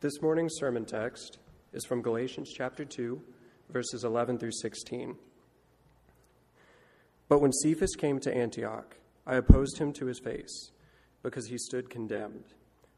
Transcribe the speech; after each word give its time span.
This 0.00 0.20
morning's 0.20 0.58
sermon 0.58 0.84
text 0.84 1.38
is 1.72 1.86
from 1.86 2.02
Galatians 2.02 2.52
chapter 2.54 2.84
2, 2.84 3.18
verses 3.70 4.04
11 4.04 4.38
through 4.38 4.52
16. 4.52 5.16
But 7.30 7.40
when 7.40 7.50
Cephas 7.50 7.96
came 7.96 8.20
to 8.20 8.36
Antioch, 8.36 8.98
I 9.26 9.36
opposed 9.36 9.78
him 9.78 9.94
to 9.94 10.04
his 10.04 10.20
face, 10.20 10.70
because 11.22 11.46
he 11.46 11.56
stood 11.56 11.88
condemned. 11.88 12.44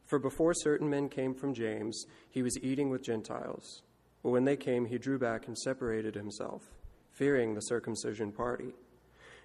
For 0.07 0.19
before 0.19 0.53
certain 0.55 0.91
men 0.91 1.09
came 1.09 1.35
from 1.35 1.55
James, 1.55 2.05
he 2.29 2.43
was 2.43 2.59
eating 2.65 2.91
with 2.91 3.05
Gentiles. 3.05 3.83
But 4.25 4.31
when 4.31 4.45
they 4.45 4.57
came, 4.57 4.87
he 4.87 4.99
drew 4.99 5.21
back 5.21 5.47
and 5.47 5.57
separated 5.57 6.17
himself, 6.17 6.65
fearing 7.13 7.55
the 7.55 7.61
circumcision 7.61 8.33
party. 8.33 8.75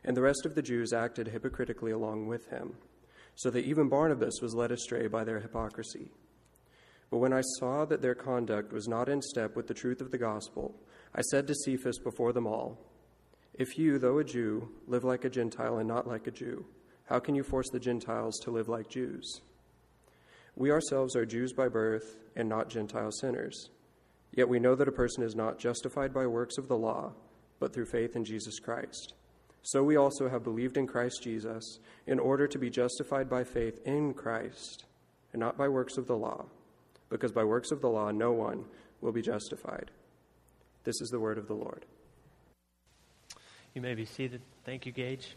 And 0.04 0.18
the 0.18 0.24
rest 0.24 0.48
of 0.48 0.56
the 0.56 0.64
Jews 0.64 0.92
acted 0.92 1.28
hypocritically 1.28 1.92
along 1.92 2.26
with 2.26 2.50
him, 2.50 2.78
so 3.36 3.52
that 3.52 3.66
even 3.66 3.90
Barnabas 3.90 4.40
was 4.42 4.56
led 4.56 4.72
astray 4.72 5.06
by 5.06 5.24
their 5.24 5.40
hypocrisy. 5.40 6.10
But 7.14 7.20
when 7.20 7.32
I 7.32 7.42
saw 7.60 7.86
that 7.86 8.02
their 8.02 8.16
conduct 8.16 8.74
was 8.74 8.88
not 8.88 9.08
in 9.08 9.22
step 9.22 9.56
with 9.56 9.68
the 9.68 9.74
truth 9.76 10.02
of 10.02 10.10
the 10.10 10.18
gospel, 10.18 10.74
I 11.14 11.22
said 11.22 11.46
to 11.46 11.54
Cephas 11.54 12.00
before 12.00 12.34
them 12.34 12.48
all, 12.48 12.80
If 13.54 13.78
you, 13.78 14.00
though 14.00 14.18
a 14.18 14.24
Jew, 14.24 14.70
live 14.88 15.04
like 15.04 15.24
a 15.24 15.30
Gentile 15.30 15.78
and 15.78 15.88
not 15.88 16.08
like 16.08 16.26
a 16.26 16.32
Jew, 16.32 16.66
how 17.06 17.20
can 17.20 17.36
you 17.36 17.44
force 17.44 17.70
the 17.70 17.80
Gentiles 17.80 18.40
to 18.40 18.50
live 18.50 18.68
like 18.68 18.90
Jews? 18.90 19.42
We 20.56 20.72
ourselves 20.72 21.16
are 21.16 21.24
Jews 21.24 21.54
by 21.54 21.68
birth 21.68 22.18
and 22.36 22.50
not 22.50 22.72
Gentile 22.72 23.12
sinners. 23.12 23.70
Yet 24.32 24.50
we 24.50 24.60
know 24.60 24.74
that 24.74 24.88
a 24.88 24.92
person 24.92 25.22
is 25.22 25.36
not 25.36 25.60
justified 25.60 26.16
by 26.16 26.26
works 26.26 26.58
of 26.58 26.68
the 26.68 26.78
law, 26.78 27.14
but 27.60 27.76
through 27.76 27.92
faith 27.92 28.16
in 28.16 28.26
Jesus 28.26 28.58
Christ. 28.58 29.14
So 29.62 29.84
we 29.84 29.98
also 29.98 30.30
have 30.30 30.44
believed 30.44 30.78
in 30.78 30.88
Christ 30.88 31.22
Jesus 31.22 31.78
in 32.08 32.18
order 32.18 32.48
to 32.48 32.58
be 32.58 32.72
justified 32.72 33.30
by 33.30 33.44
faith 33.44 33.82
in 33.86 34.16
Christ 34.16 34.86
and 35.32 35.40
not 35.40 35.60
by 35.60 35.68
works 35.68 35.98
of 35.98 36.08
the 36.08 36.18
law 36.18 36.48
because 37.14 37.32
by 37.32 37.44
works 37.44 37.72
of 37.72 37.80
the 37.80 37.88
law 37.88 38.10
no 38.10 38.32
one 38.32 38.66
will 39.00 39.12
be 39.12 39.22
justified. 39.22 39.92
This 40.84 41.00
is 41.00 41.10
the 41.10 41.20
word 41.20 41.38
of 41.38 41.48
the 41.48 41.54
Lord. 41.54 41.86
You 43.76 43.82
may 43.82 43.94
be 43.94 44.06
seated. 44.06 44.42
Thank 44.66 44.88
you, 44.88 44.92
Gage. 44.92 45.36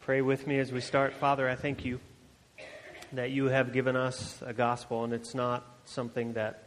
Pray 0.00 0.20
with 0.20 0.46
me 0.46 0.58
as 0.58 0.72
we 0.72 0.80
start. 0.80 1.14
Father, 1.14 1.48
I 1.48 1.54
thank 1.54 1.84
you 1.84 2.00
that 3.12 3.30
you 3.30 3.44
have 3.46 3.72
given 3.72 3.94
us 3.94 4.42
a 4.44 4.52
gospel, 4.52 5.04
and 5.04 5.12
it's 5.12 5.34
not 5.36 5.64
something 5.84 6.32
that 6.32 6.64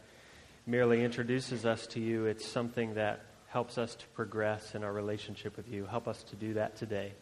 merely 0.66 1.04
introduces 1.04 1.66
us 1.66 1.86
to 1.88 2.00
you, 2.00 2.24
it's 2.24 2.46
something 2.46 2.94
that 2.94 3.20
helps 3.48 3.76
us 3.76 3.94
to 3.96 4.06
progress 4.14 4.74
in 4.74 4.82
our 4.82 4.92
relationship 4.92 5.56
with 5.56 5.68
you. 5.68 5.84
Help 5.84 6.08
us 6.08 6.22
to 6.24 6.36
do 6.36 6.54
that 6.54 6.76
today, 6.76 7.12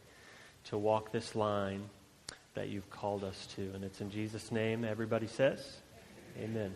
to 0.64 0.78
walk 0.78 1.10
this 1.10 1.34
line 1.34 1.82
that 2.54 2.68
you've 2.68 2.88
called 2.88 3.24
us 3.24 3.48
to. 3.56 3.62
And 3.74 3.82
it's 3.82 4.00
in 4.00 4.10
Jesus' 4.10 4.52
name, 4.52 4.84
everybody 4.84 5.26
says. 5.26 5.78
Amen. 6.36 6.74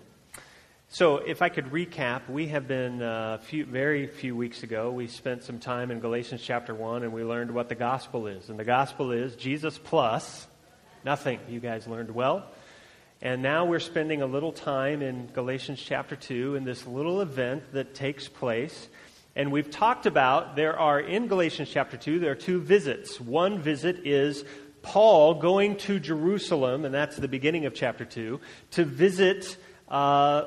So, 0.88 1.16
if 1.16 1.42
I 1.42 1.48
could 1.48 1.72
recap, 1.72 2.30
we 2.30 2.46
have 2.46 2.68
been 2.68 3.02
uh, 3.02 3.38
few, 3.38 3.64
very 3.66 4.06
few 4.06 4.36
weeks 4.36 4.62
ago. 4.62 4.92
We 4.92 5.08
spent 5.08 5.42
some 5.42 5.58
time 5.58 5.90
in 5.90 5.98
Galatians 5.98 6.42
chapter 6.44 6.72
1 6.74 7.02
and 7.02 7.12
we 7.12 7.24
learned 7.24 7.50
what 7.50 7.68
the 7.68 7.74
gospel 7.74 8.28
is. 8.28 8.50
And 8.50 8.58
the 8.58 8.64
gospel 8.64 9.10
is 9.10 9.34
Jesus 9.34 9.76
plus 9.76 10.46
nothing. 11.04 11.40
You 11.48 11.58
guys 11.58 11.88
learned 11.88 12.12
well. 12.14 12.46
And 13.20 13.42
now 13.42 13.64
we're 13.64 13.80
spending 13.80 14.22
a 14.22 14.26
little 14.26 14.52
time 14.52 15.02
in 15.02 15.26
Galatians 15.26 15.82
chapter 15.84 16.14
2 16.14 16.54
in 16.54 16.62
this 16.62 16.86
little 16.86 17.20
event 17.20 17.64
that 17.72 17.96
takes 17.96 18.28
place. 18.28 18.88
And 19.34 19.50
we've 19.50 19.70
talked 19.70 20.06
about 20.06 20.54
there 20.54 20.78
are 20.78 21.00
in 21.00 21.26
Galatians 21.26 21.68
chapter 21.68 21.96
2, 21.96 22.20
there 22.20 22.30
are 22.30 22.36
two 22.36 22.60
visits. 22.60 23.20
One 23.20 23.60
visit 23.60 24.06
is 24.06 24.44
Paul 24.88 25.34
going 25.34 25.76
to 25.76 26.00
Jerusalem, 26.00 26.86
and 26.86 26.94
that's 26.94 27.16
the 27.16 27.28
beginning 27.28 27.66
of 27.66 27.74
chapter 27.74 28.06
2, 28.06 28.40
to 28.70 28.84
visit 28.86 29.58
uh, 29.86 30.44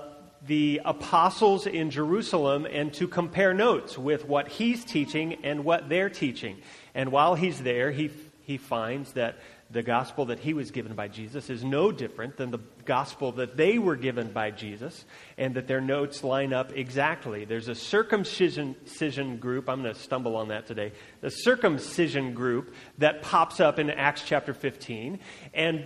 the 0.47 0.81
apostles 0.84 1.67
in 1.67 1.92
Jerusalem 1.92 2.66
and 2.66 2.92
to 2.95 3.08
compare 3.08 3.53
notes 3.53 4.00
with 4.00 4.25
what 4.25 4.47
he's 4.47 4.84
teaching 4.84 5.38
and 5.44 5.64
what 5.64 5.89
they're 5.89 6.09
teaching. 6.09 6.58
And 6.96 7.12
while 7.12 7.35
he's 7.35 7.62
there, 7.62 7.91
he, 7.91 8.09
he 8.41 8.57
finds 8.57 9.13
that 9.13 9.38
the 9.72 9.84
gospel 9.84 10.26
that 10.26 10.40
he 10.40 10.54
was 10.54 10.72
given 10.72 10.96
by 10.96 11.08
Jesus 11.08 11.50
is 11.50 11.64
no 11.64 11.92
different 11.92 12.38
than 12.38 12.52
the 12.52 12.59
gospel 12.86 13.32
that 13.34 13.56
they 13.56 13.78
were 13.78 13.96
given 13.96 14.32
by 14.32 14.52
Jesus, 14.52 15.06
and 15.38 15.56
that 15.56 15.68
their 15.68 15.82
notes 15.82 16.24
line 16.24 16.52
up 16.54 16.72
exactly. 16.74 17.46
There's 17.46 17.68
a 17.68 17.76
circumcision 17.76 19.38
group, 19.38 19.70
I'm 19.70 19.81
going 19.81 19.94
to 19.94 20.00
stumble 20.00 20.36
on 20.36 20.50
that 20.50 20.68
today, 20.68 20.92
the 21.22 21.30
circumcision 21.30 22.34
group 22.34 22.74
that 22.98 23.22
pops 23.22 23.60
up 23.60 23.80
in 23.80 23.90
Acts 23.90 24.24
chapter 24.26 24.54
15, 24.54 25.20
and 25.54 25.86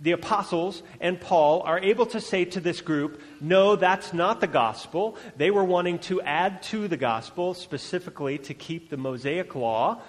the 0.00 0.12
apostles 0.12 0.82
and 1.00 1.20
Paul 1.20 1.60
are 1.60 1.78
able 1.78 2.06
to 2.06 2.20
say 2.20 2.46
to 2.46 2.60
this 2.60 2.80
group, 2.80 3.20
no, 3.40 3.76
that's 3.76 4.14
not 4.14 4.40
the 4.40 4.46
gospel. 4.46 5.16
They 5.36 5.50
were 5.50 5.64
wanting 5.64 5.98
to 6.00 6.22
add 6.22 6.62
to 6.64 6.88
the 6.88 6.96
gospel, 6.96 7.52
specifically 7.52 8.38
to 8.38 8.54
keep 8.54 8.88
the 8.88 8.96
Mosaic 8.96 9.54
law 9.54 10.00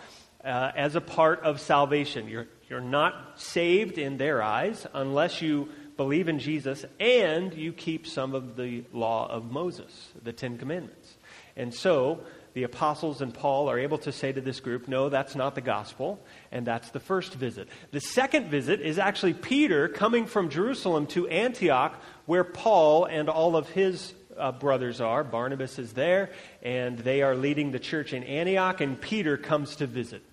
uh, 0.45 0.71
as 0.75 0.95
a 0.95 1.01
part 1.01 1.41
of 1.41 1.59
salvation. 1.59 2.27
You're, 2.29 2.47
you're 2.71 2.79
not 2.79 3.33
saved 3.35 3.97
in 3.97 4.15
their 4.15 4.41
eyes 4.41 4.87
unless 4.93 5.41
you 5.41 5.67
believe 5.97 6.29
in 6.29 6.39
Jesus 6.39 6.85
and 7.01 7.53
you 7.53 7.73
keep 7.73 8.07
some 8.07 8.33
of 8.33 8.55
the 8.55 8.85
law 8.93 9.29
of 9.29 9.51
Moses, 9.51 10.07
the 10.23 10.31
Ten 10.31 10.57
Commandments. 10.57 11.17
And 11.57 11.73
so 11.73 12.21
the 12.53 12.63
apostles 12.63 13.21
and 13.21 13.33
Paul 13.33 13.69
are 13.69 13.77
able 13.77 13.97
to 13.97 14.13
say 14.13 14.31
to 14.31 14.39
this 14.39 14.61
group, 14.61 14.87
no, 14.87 15.09
that's 15.09 15.35
not 15.35 15.53
the 15.53 15.61
gospel. 15.61 16.17
And 16.49 16.65
that's 16.65 16.91
the 16.91 17.01
first 17.01 17.33
visit. 17.33 17.67
The 17.91 17.99
second 17.99 18.47
visit 18.49 18.79
is 18.79 18.97
actually 18.97 19.33
Peter 19.33 19.89
coming 19.89 20.25
from 20.25 20.47
Jerusalem 20.47 21.07
to 21.07 21.27
Antioch, 21.27 22.01
where 22.25 22.45
Paul 22.45 23.03
and 23.03 23.27
all 23.27 23.57
of 23.57 23.67
his 23.67 24.13
uh, 24.37 24.53
brothers 24.53 25.01
are. 25.01 25.25
Barnabas 25.25 25.77
is 25.77 25.91
there, 25.91 26.29
and 26.63 26.97
they 26.99 27.21
are 27.21 27.35
leading 27.35 27.71
the 27.71 27.79
church 27.79 28.13
in 28.13 28.23
Antioch, 28.23 28.79
and 28.79 28.99
Peter 28.99 29.35
comes 29.35 29.75
to 29.75 29.87
visit. 29.87 30.23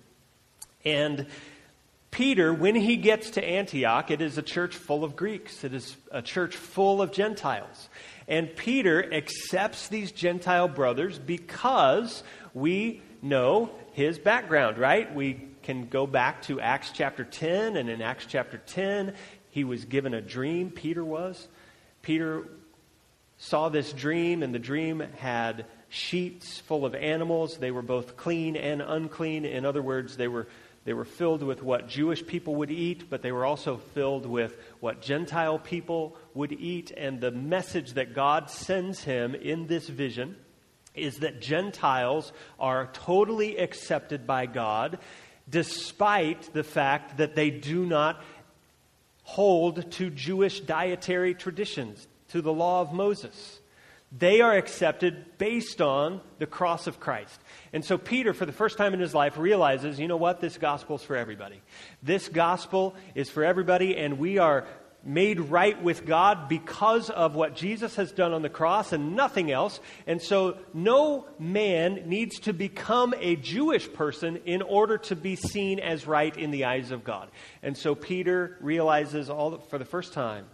And 0.85 1.27
Peter, 2.11 2.53
when 2.53 2.75
he 2.75 2.97
gets 2.97 3.31
to 3.31 3.43
Antioch, 3.43 4.09
it 4.09 4.21
is 4.21 4.37
a 4.37 4.41
church 4.41 4.75
full 4.75 5.03
of 5.03 5.15
Greeks, 5.15 5.63
it 5.63 5.73
is 5.73 5.95
a 6.11 6.21
church 6.21 6.55
full 6.55 7.01
of 7.01 7.11
Gentiles. 7.11 7.89
And 8.27 8.55
Peter 8.55 9.13
accepts 9.13 9.87
these 9.87 10.11
Gentile 10.11 10.67
brothers 10.67 11.19
because 11.19 12.23
we 12.53 13.01
know 13.21 13.71
his 13.93 14.17
background, 14.17 14.77
right? 14.77 15.13
We 15.13 15.47
can 15.63 15.87
go 15.87 16.07
back 16.07 16.41
to 16.43 16.59
Acts 16.59 16.91
chapter 16.93 17.23
10, 17.23 17.75
and 17.75 17.89
in 17.89 18.01
Acts 18.01 18.25
chapter 18.27 18.57
10, 18.57 19.13
he 19.51 19.63
was 19.63 19.85
given 19.85 20.13
a 20.13 20.21
dream, 20.21 20.71
Peter 20.71 21.03
was. 21.03 21.47
Peter 22.01 22.47
saw 23.37 23.69
this 23.69 23.93
dream, 23.93 24.41
and 24.41 24.53
the 24.53 24.59
dream 24.59 25.03
had 25.17 25.65
sheets 25.89 26.59
full 26.59 26.85
of 26.85 26.95
animals. 26.95 27.57
They 27.57 27.71
were 27.71 27.81
both 27.81 28.15
clean 28.15 28.55
and 28.55 28.81
unclean. 28.81 29.45
In 29.45 29.65
other 29.65 29.81
words, 29.81 30.17
they 30.17 30.27
were 30.27 30.47
they 30.85 30.93
were 30.93 31.05
filled 31.05 31.43
with 31.43 31.61
what 31.61 31.87
Jewish 31.87 32.25
people 32.25 32.55
would 32.55 32.71
eat, 32.71 33.09
but 33.09 33.21
they 33.21 33.31
were 33.31 33.45
also 33.45 33.77
filled 33.77 34.25
with 34.25 34.55
what 34.79 35.01
Gentile 35.01 35.59
people 35.59 36.15
would 36.33 36.53
eat. 36.53 36.91
And 36.95 37.19
the 37.19 37.31
message 37.31 37.93
that 37.93 38.13
God 38.13 38.49
sends 38.49 39.03
him 39.03 39.35
in 39.35 39.67
this 39.67 39.87
vision 39.87 40.35
is 40.95 41.19
that 41.19 41.41
Gentiles 41.41 42.31
are 42.59 42.89
totally 42.93 43.57
accepted 43.57 44.25
by 44.25 44.45
God, 44.45 44.99
despite 45.49 46.53
the 46.53 46.63
fact 46.63 47.17
that 47.17 47.35
they 47.35 47.49
do 47.49 47.85
not 47.85 48.23
hold 49.23 49.91
to 49.91 50.09
Jewish 50.09 50.59
dietary 50.61 51.35
traditions, 51.35 52.07
to 52.29 52.41
the 52.41 52.53
law 52.53 52.81
of 52.81 52.93
Moses. 52.93 53.58
They 54.11 54.41
are 54.41 54.55
accepted 54.55 55.37
based 55.37 55.81
on 55.81 56.21
the 56.39 56.47
cross 56.47 56.87
of 56.87 56.99
Christ. 56.99 57.39
And 57.73 57.85
so 57.85 57.97
Peter, 57.97 58.33
for 58.33 58.47
the 58.47 58.51
first 58.51 58.77
time 58.77 58.93
in 58.95 58.99
his 58.99 59.13
life, 59.13 59.37
realizes, 59.37 59.99
you 59.99 60.07
know 60.07 60.17
what? 60.17 60.41
This 60.41 60.57
gospel 60.57 60.95
is 60.95 61.03
for 61.03 61.15
everybody. 61.15 61.61
This 62.01 62.27
gospel 62.27 62.95
is 63.13 63.29
for 63.29 63.43
everybody, 63.43 63.95
and 63.95 64.17
we 64.17 64.39
are 64.39 64.65
made 65.03 65.39
right 65.39 65.81
with 65.81 66.05
God 66.05 66.49
because 66.49 67.09
of 67.11 67.35
what 67.35 67.55
Jesus 67.55 67.95
has 67.95 68.11
done 68.11 68.33
on 68.33 68.41
the 68.41 68.49
cross 68.49 68.91
and 68.91 69.15
nothing 69.15 69.51
else. 69.51 69.79
And 70.07 70.21
so 70.21 70.57
no 70.73 71.27
man 71.37 72.03
needs 72.09 72.39
to 72.41 72.53
become 72.53 73.13
a 73.19 73.35
Jewish 73.35 73.91
person 73.93 74.37
in 74.45 74.61
order 74.61 74.97
to 74.97 75.15
be 75.15 75.35
seen 75.35 75.79
as 75.79 76.05
right 76.05 76.35
in 76.35 76.51
the 76.51 76.65
eyes 76.65 76.91
of 76.91 77.03
God. 77.03 77.29
And 77.63 77.77
so 77.77 77.95
Peter 77.95 78.57
realizes 78.59 79.29
all 79.29 79.59
for 79.69 79.77
the 79.77 79.85
first 79.85 80.13
time 80.13 80.47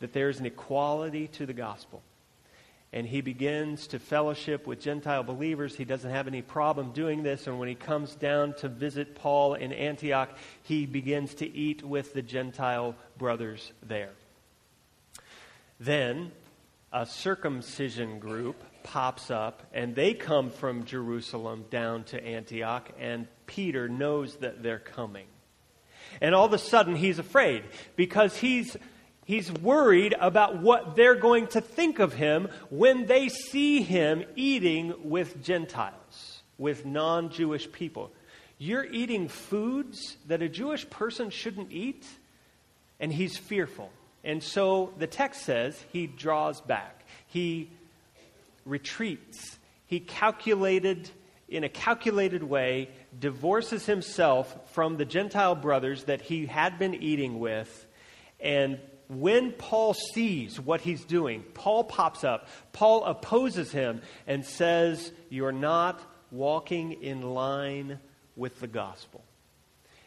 that 0.00 0.12
there's 0.12 0.38
an 0.38 0.46
equality 0.46 1.26
to 1.28 1.46
the 1.46 1.52
gospel 1.52 2.02
and 2.92 3.06
he 3.06 3.20
begins 3.20 3.86
to 3.88 3.98
fellowship 3.98 4.66
with 4.66 4.80
Gentile 4.80 5.22
believers. 5.22 5.76
He 5.76 5.84
doesn't 5.84 6.10
have 6.10 6.26
any 6.26 6.42
problem 6.42 6.92
doing 6.92 7.22
this. 7.22 7.46
And 7.46 7.58
when 7.58 7.68
he 7.68 7.76
comes 7.76 8.16
down 8.16 8.54
to 8.54 8.68
visit 8.68 9.14
Paul 9.14 9.54
in 9.54 9.72
Antioch, 9.72 10.30
he 10.64 10.86
begins 10.86 11.34
to 11.34 11.48
eat 11.48 11.84
with 11.84 12.14
the 12.14 12.22
Gentile 12.22 12.96
brothers 13.16 13.72
there. 13.82 14.10
Then 15.78 16.32
a 16.92 17.06
circumcision 17.06 18.18
group 18.18 18.62
pops 18.82 19.30
up, 19.30 19.62
and 19.72 19.94
they 19.94 20.14
come 20.14 20.50
from 20.50 20.84
Jerusalem 20.84 21.66
down 21.70 22.04
to 22.04 22.22
Antioch, 22.22 22.90
and 22.98 23.28
Peter 23.46 23.88
knows 23.88 24.36
that 24.36 24.62
they're 24.62 24.78
coming. 24.80 25.26
And 26.20 26.34
all 26.34 26.46
of 26.46 26.52
a 26.52 26.58
sudden, 26.58 26.96
he's 26.96 27.20
afraid 27.20 27.62
because 27.94 28.36
he's 28.36 28.76
He's 29.30 29.52
worried 29.52 30.16
about 30.18 30.60
what 30.60 30.96
they're 30.96 31.14
going 31.14 31.46
to 31.48 31.60
think 31.60 32.00
of 32.00 32.12
him 32.12 32.48
when 32.68 33.06
they 33.06 33.28
see 33.28 33.80
him 33.80 34.24
eating 34.34 34.92
with 35.08 35.40
Gentiles, 35.40 36.42
with 36.58 36.84
non 36.84 37.30
Jewish 37.30 37.70
people. 37.70 38.10
You're 38.58 38.84
eating 38.84 39.28
foods 39.28 40.16
that 40.26 40.42
a 40.42 40.48
Jewish 40.48 40.90
person 40.90 41.30
shouldn't 41.30 41.70
eat, 41.70 42.04
and 42.98 43.12
he's 43.12 43.36
fearful. 43.36 43.92
And 44.24 44.42
so 44.42 44.92
the 44.98 45.06
text 45.06 45.42
says 45.42 45.80
he 45.92 46.08
draws 46.08 46.60
back, 46.60 47.04
he 47.28 47.70
retreats, 48.66 49.60
he 49.86 50.00
calculated, 50.00 51.08
in 51.48 51.62
a 51.62 51.68
calculated 51.68 52.42
way, 52.42 52.88
divorces 53.20 53.86
himself 53.86 54.72
from 54.72 54.96
the 54.96 55.04
Gentile 55.04 55.54
brothers 55.54 56.02
that 56.06 56.20
he 56.20 56.46
had 56.46 56.80
been 56.80 56.96
eating 56.96 57.38
with 57.38 57.86
and 58.40 58.78
when 59.10 59.50
Paul 59.52 59.94
sees 59.94 60.60
what 60.60 60.80
he's 60.80 61.04
doing, 61.04 61.42
Paul 61.52 61.84
pops 61.84 62.22
up. 62.22 62.46
Paul 62.72 63.04
opposes 63.04 63.72
him 63.72 64.02
and 64.26 64.44
says, 64.44 65.10
You're 65.28 65.50
not 65.50 66.00
walking 66.30 66.92
in 67.02 67.22
line 67.22 67.98
with 68.36 68.60
the 68.60 68.68
gospel. 68.68 69.24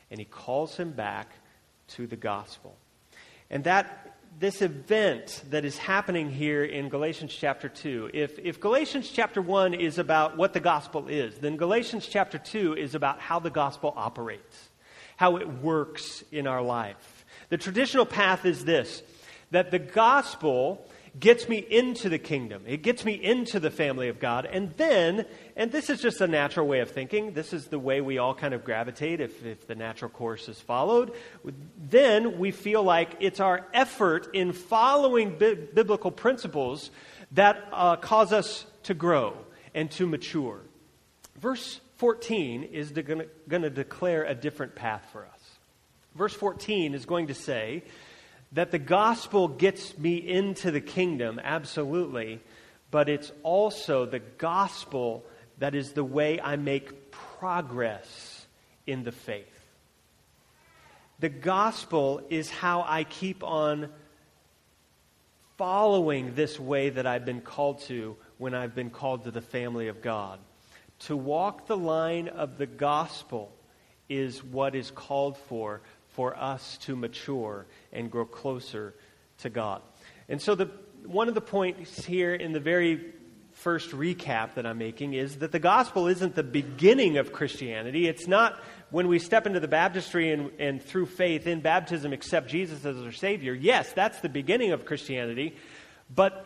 And 0.09 0.19
he 0.19 0.25
calls 0.25 0.77
him 0.77 0.91
back 0.91 1.33
to 1.89 2.07
the 2.07 2.15
gospel. 2.15 2.77
And 3.49 3.65
that 3.65 4.15
this 4.39 4.61
event 4.61 5.43
that 5.49 5.65
is 5.65 5.77
happening 5.77 6.31
here 6.31 6.63
in 6.63 6.87
Galatians 6.87 7.35
chapter 7.37 7.67
2, 7.67 8.11
if, 8.13 8.39
if 8.39 8.61
Galatians 8.61 9.09
chapter 9.09 9.41
1 9.41 9.73
is 9.73 9.99
about 9.99 10.37
what 10.37 10.53
the 10.53 10.59
gospel 10.61 11.09
is, 11.09 11.35
then 11.39 11.57
Galatians 11.57 12.07
chapter 12.07 12.37
2 12.37 12.75
is 12.75 12.95
about 12.95 13.19
how 13.19 13.39
the 13.39 13.49
gospel 13.49 13.93
operates, 13.97 14.69
how 15.17 15.35
it 15.35 15.61
works 15.61 16.23
in 16.31 16.47
our 16.47 16.61
life. 16.61 17.12
The 17.49 17.57
traditional 17.57 18.05
path 18.05 18.45
is 18.45 18.65
this 18.65 19.03
that 19.51 19.69
the 19.69 19.79
gospel 19.79 20.83
gets 21.19 21.47
me 21.47 21.57
into 21.57 22.09
the 22.09 22.17
kingdom. 22.17 22.63
It 22.65 22.81
gets 22.81 23.05
me 23.05 23.13
into 23.13 23.59
the 23.59 23.69
family 23.69 24.09
of 24.09 24.19
God. 24.19 24.47
And 24.47 24.71
then, 24.77 25.25
and 25.55 25.71
this 25.71 25.89
is 25.91 26.01
just 26.01 26.21
a 26.21 26.27
natural 26.27 26.67
way 26.67 26.79
of 26.79 26.89
thinking, 26.89 27.33
this 27.33 27.53
is 27.53 27.67
the 27.67 27.77
way 27.77 28.01
we 28.01 28.17
all 28.17 28.33
kind 28.33 28.53
of 28.53 28.63
gravitate 28.63 29.21
if, 29.21 29.45
if 29.45 29.67
the 29.67 29.75
natural 29.75 30.09
course 30.09 30.49
is 30.49 30.59
followed. 30.59 31.13
Then 31.77 32.39
we 32.39 32.49
feel 32.49 32.81
like 32.81 33.17
it's 33.19 33.39
our 33.39 33.67
effort 33.73 34.33
in 34.33 34.53
following 34.53 35.37
bi- 35.37 35.53
biblical 35.53 36.09
principles 36.09 36.89
that 37.33 37.67
uh, 37.71 37.95
cause 37.97 38.33
us 38.33 38.65
to 38.83 38.95
grow 38.95 39.37
and 39.75 39.91
to 39.91 40.07
mature. 40.07 40.61
Verse 41.39 41.79
14 41.97 42.63
is 42.63 42.91
going 42.91 43.61
to 43.61 43.69
declare 43.69 44.23
a 44.23 44.33
different 44.33 44.73
path 44.73 45.07
for 45.11 45.25
us. 45.25 45.42
Verse 46.15 46.33
14 46.33 46.93
is 46.93 47.05
going 47.05 47.27
to 47.27 47.33
say 47.33 47.83
that 48.51 48.71
the 48.71 48.79
gospel 48.79 49.47
gets 49.47 49.97
me 49.97 50.15
into 50.15 50.69
the 50.69 50.81
kingdom, 50.81 51.39
absolutely, 51.43 52.39
but 52.91 53.09
it's 53.09 53.31
also 53.41 54.05
the 54.05 54.19
gospel 54.19 55.25
that 55.57 55.73
is 55.73 55.93
the 55.93 56.03
way 56.03 56.39
I 56.39 56.55
make 56.55 57.11
progress 57.11 58.45
in 58.85 59.03
the 59.03 59.11
faith. 59.11 59.47
The 61.19 61.29
gospel 61.29 62.21
is 62.29 62.49
how 62.49 62.85
I 62.87 63.05
keep 63.05 63.43
on 63.43 63.89
following 65.57 66.35
this 66.35 66.59
way 66.59 66.89
that 66.89 67.07
I've 67.07 67.25
been 67.25 67.41
called 67.41 67.81
to 67.83 68.17
when 68.37 68.53
I've 68.53 68.75
been 68.75 68.89
called 68.89 69.23
to 69.23 69.31
the 69.31 69.41
family 69.41 69.87
of 69.87 70.01
God. 70.01 70.39
To 70.99 71.17
walk 71.17 71.67
the 71.67 71.77
line 71.77 72.27
of 72.27 72.57
the 72.57 72.65
gospel 72.65 73.51
is 74.09 74.43
what 74.43 74.75
is 74.75 74.91
called 74.91 75.37
for 75.37 75.81
for 76.13 76.37
us 76.37 76.77
to 76.83 76.95
mature 76.95 77.65
and 77.91 78.09
grow 78.09 78.25
closer 78.25 78.93
to 79.39 79.49
God. 79.49 79.81
And 80.29 80.41
so, 80.41 80.55
the, 80.55 80.69
one 81.05 81.27
of 81.27 81.35
the 81.35 81.41
points 81.41 82.05
here 82.05 82.33
in 82.33 82.53
the 82.53 82.59
very 82.59 83.13
first 83.51 83.91
recap 83.91 84.55
that 84.55 84.65
I'm 84.65 84.77
making 84.77 85.13
is 85.13 85.37
that 85.37 85.51
the 85.51 85.59
gospel 85.59 86.07
isn't 86.07 86.35
the 86.35 86.43
beginning 86.43 87.17
of 87.17 87.31
Christianity. 87.33 88.07
It's 88.07 88.27
not 88.27 88.59
when 88.89 89.07
we 89.07 89.19
step 89.19 89.45
into 89.45 89.59
the 89.59 89.67
baptistry 89.67 90.31
and, 90.31 90.51
and 90.59 90.81
through 90.81 91.05
faith 91.05 91.45
in 91.47 91.61
baptism 91.61 92.13
accept 92.13 92.47
Jesus 92.49 92.83
as 92.85 92.97
our 92.97 93.11
Savior. 93.11 93.53
Yes, 93.53 93.91
that's 93.93 94.19
the 94.21 94.29
beginning 94.29 94.71
of 94.71 94.85
Christianity. 94.85 95.55
But 96.13 96.45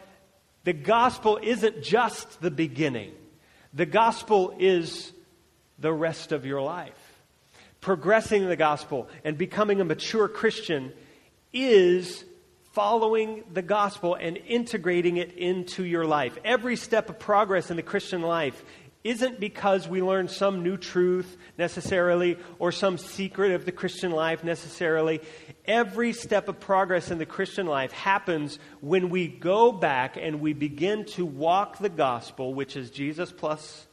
the 0.63 0.73
gospel 0.73 1.39
isn't 1.41 1.83
just 1.83 2.41
the 2.41 2.51
beginning, 2.51 3.13
the 3.73 3.85
gospel 3.85 4.55
is 4.59 5.11
the 5.79 5.93
rest 5.93 6.31
of 6.31 6.45
your 6.45 6.61
life 6.61 7.06
progressing 7.87 8.45
the 8.49 8.55
gospel 8.57 9.07
and 9.23 9.37
becoming 9.37 9.79
a 9.79 9.85
mature 9.85 10.27
Christian 10.27 10.91
is 11.53 12.25
following 12.73 13.45
the 13.53 13.61
gospel 13.61 14.13
and 14.13 14.35
integrating 14.35 15.15
it 15.15 15.31
into 15.37 15.85
your 15.85 16.03
life. 16.03 16.37
Every 16.43 16.75
step 16.75 17.09
of 17.09 17.17
progress 17.17 17.71
in 17.71 17.77
the 17.77 17.81
Christian 17.81 18.21
life 18.21 18.61
isn't 19.05 19.39
because 19.39 19.87
we 19.87 20.01
learn 20.01 20.27
some 20.27 20.63
new 20.63 20.75
truth 20.75 21.37
necessarily 21.57 22.37
or 22.59 22.73
some 22.73 22.97
secret 22.97 23.53
of 23.53 23.63
the 23.63 23.71
Christian 23.71 24.11
life 24.11 24.43
necessarily. 24.43 25.21
Every 25.63 26.11
step 26.11 26.49
of 26.49 26.59
progress 26.59 27.09
in 27.09 27.19
the 27.19 27.25
Christian 27.25 27.67
life 27.67 27.93
happens 27.93 28.59
when 28.81 29.09
we 29.09 29.29
go 29.29 29.71
back 29.71 30.17
and 30.17 30.41
we 30.41 30.51
begin 30.51 31.05
to 31.15 31.25
walk 31.25 31.77
the 31.77 31.87
gospel, 31.87 32.53
which 32.53 32.75
is 32.75 32.89
Jesus 32.91 33.31
plus 33.31 33.87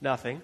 nothing 0.00 0.42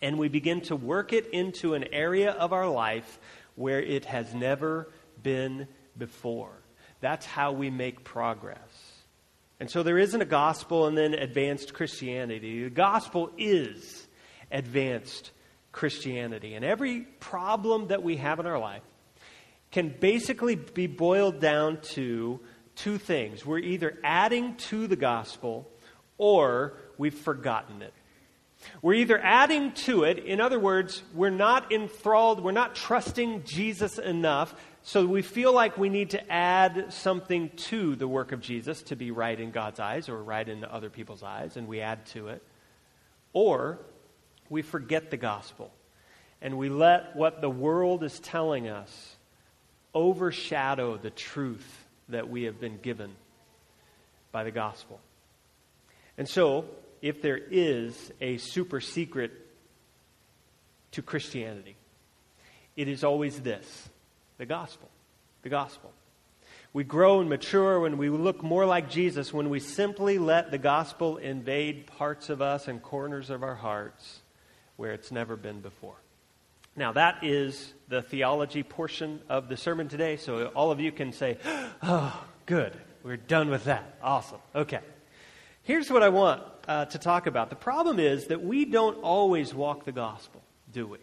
and 0.00 0.18
we 0.18 0.28
begin 0.28 0.60
to 0.62 0.76
work 0.76 1.12
it 1.12 1.28
into 1.30 1.74
an 1.74 1.92
area 1.92 2.32
of 2.32 2.52
our 2.52 2.68
life 2.68 3.18
where 3.54 3.80
it 3.82 4.04
has 4.04 4.34
never 4.34 4.88
been 5.22 5.66
before. 5.96 6.52
That's 7.00 7.26
how 7.26 7.52
we 7.52 7.70
make 7.70 8.04
progress. 8.04 8.58
And 9.60 9.70
so 9.70 9.82
there 9.82 9.98
isn't 9.98 10.20
a 10.20 10.26
gospel 10.26 10.86
and 10.86 10.96
then 10.96 11.14
advanced 11.14 11.74
Christianity. 11.74 12.64
The 12.64 12.70
gospel 12.70 13.30
is 13.36 14.06
advanced 14.52 15.32
Christianity. 15.72 16.54
And 16.54 16.64
every 16.64 17.00
problem 17.00 17.88
that 17.88 18.02
we 18.02 18.16
have 18.16 18.38
in 18.38 18.46
our 18.46 18.58
life 18.58 18.82
can 19.70 19.94
basically 20.00 20.54
be 20.54 20.86
boiled 20.86 21.40
down 21.40 21.80
to 21.80 22.40
two 22.76 22.98
things. 22.98 23.44
We're 23.44 23.58
either 23.58 23.98
adding 24.04 24.54
to 24.56 24.86
the 24.86 24.96
gospel 24.96 25.68
or 26.16 26.74
we've 26.96 27.14
forgotten 27.14 27.82
it. 27.82 27.92
We're 28.82 28.94
either 28.94 29.18
adding 29.18 29.72
to 29.72 30.04
it, 30.04 30.18
in 30.18 30.40
other 30.40 30.58
words, 30.58 31.02
we're 31.14 31.30
not 31.30 31.72
enthralled, 31.72 32.42
we're 32.42 32.52
not 32.52 32.74
trusting 32.74 33.44
Jesus 33.44 33.98
enough, 33.98 34.54
so 34.82 35.06
we 35.06 35.22
feel 35.22 35.52
like 35.52 35.78
we 35.78 35.88
need 35.88 36.10
to 36.10 36.32
add 36.32 36.92
something 36.92 37.50
to 37.50 37.94
the 37.96 38.08
work 38.08 38.32
of 38.32 38.40
Jesus 38.40 38.82
to 38.84 38.96
be 38.96 39.10
right 39.10 39.38
in 39.38 39.50
God's 39.50 39.80
eyes 39.80 40.08
or 40.08 40.22
right 40.22 40.48
in 40.48 40.64
other 40.64 40.90
people's 40.90 41.22
eyes, 41.22 41.56
and 41.56 41.68
we 41.68 41.80
add 41.80 42.04
to 42.06 42.28
it. 42.28 42.42
Or 43.32 43.78
we 44.48 44.62
forget 44.62 45.10
the 45.10 45.16
gospel 45.16 45.72
and 46.40 46.56
we 46.56 46.68
let 46.68 47.16
what 47.16 47.40
the 47.40 47.50
world 47.50 48.04
is 48.04 48.18
telling 48.20 48.68
us 48.68 49.16
overshadow 49.94 50.96
the 50.96 51.10
truth 51.10 51.86
that 52.08 52.28
we 52.28 52.44
have 52.44 52.60
been 52.60 52.78
given 52.78 53.10
by 54.30 54.44
the 54.44 54.50
gospel. 54.50 55.00
And 56.16 56.28
so, 56.28 56.64
if 57.02 57.22
there 57.22 57.38
is 57.38 58.12
a 58.20 58.38
super 58.38 58.80
secret 58.80 59.32
to 60.92 61.02
Christianity, 61.02 61.76
it 62.76 62.88
is 62.88 63.04
always 63.04 63.40
this 63.40 63.88
the 64.38 64.46
gospel. 64.46 64.88
The 65.42 65.48
gospel. 65.48 65.92
We 66.72 66.84
grow 66.84 67.20
and 67.20 67.28
mature 67.28 67.80
when 67.80 67.96
we 67.96 68.08
look 68.08 68.42
more 68.42 68.66
like 68.66 68.90
Jesus, 68.90 69.32
when 69.32 69.48
we 69.48 69.60
simply 69.60 70.18
let 70.18 70.50
the 70.50 70.58
gospel 70.58 71.16
invade 71.16 71.86
parts 71.86 72.28
of 72.28 72.42
us 72.42 72.68
and 72.68 72.82
corners 72.82 73.30
of 73.30 73.42
our 73.42 73.54
hearts 73.54 74.20
where 74.76 74.92
it's 74.92 75.10
never 75.10 75.36
been 75.36 75.60
before. 75.60 75.96
Now, 76.76 76.92
that 76.92 77.24
is 77.24 77.72
the 77.88 78.02
theology 78.02 78.62
portion 78.62 79.20
of 79.28 79.48
the 79.48 79.56
sermon 79.56 79.88
today, 79.88 80.16
so 80.16 80.46
all 80.48 80.70
of 80.70 80.78
you 80.78 80.92
can 80.92 81.12
say, 81.12 81.38
Oh, 81.82 82.24
good. 82.46 82.72
We're 83.02 83.16
done 83.16 83.50
with 83.50 83.64
that. 83.64 83.96
Awesome. 84.02 84.40
Okay. 84.54 84.80
Here's 85.62 85.90
what 85.90 86.02
I 86.02 86.10
want 86.10 86.42
uh, 86.68 86.84
to 86.84 86.98
talk 86.98 87.26
about. 87.26 87.50
The 87.50 87.56
problem 87.56 87.98
is 87.98 88.26
that 88.26 88.44
we 88.44 88.66
don't 88.66 89.02
always 89.02 89.54
walk 89.54 89.84
the 89.84 89.92
gospel, 89.92 90.42
do 90.72 90.86
we? 90.86 90.98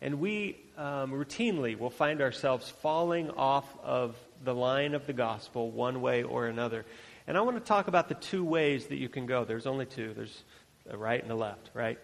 And 0.00 0.18
we 0.18 0.56
um, 0.76 1.12
routinely 1.12 1.78
will 1.78 1.90
find 1.90 2.20
ourselves 2.20 2.68
falling 2.68 3.30
off 3.30 3.66
of 3.84 4.16
the 4.42 4.54
line 4.54 4.94
of 4.94 5.06
the 5.06 5.12
gospel 5.12 5.70
one 5.70 6.00
way 6.00 6.24
or 6.24 6.46
another. 6.46 6.84
And 7.28 7.36
I 7.36 7.42
want 7.42 7.56
to 7.56 7.62
talk 7.62 7.86
about 7.86 8.08
the 8.08 8.16
two 8.16 8.44
ways 8.44 8.86
that 8.86 8.96
you 8.96 9.08
can 9.08 9.26
go. 9.26 9.44
There's 9.44 9.66
only 9.66 9.86
two 9.86 10.12
there's 10.14 10.42
a 10.90 10.96
right 10.96 11.22
and 11.22 11.30
a 11.30 11.36
left, 11.36 11.70
right? 11.74 11.98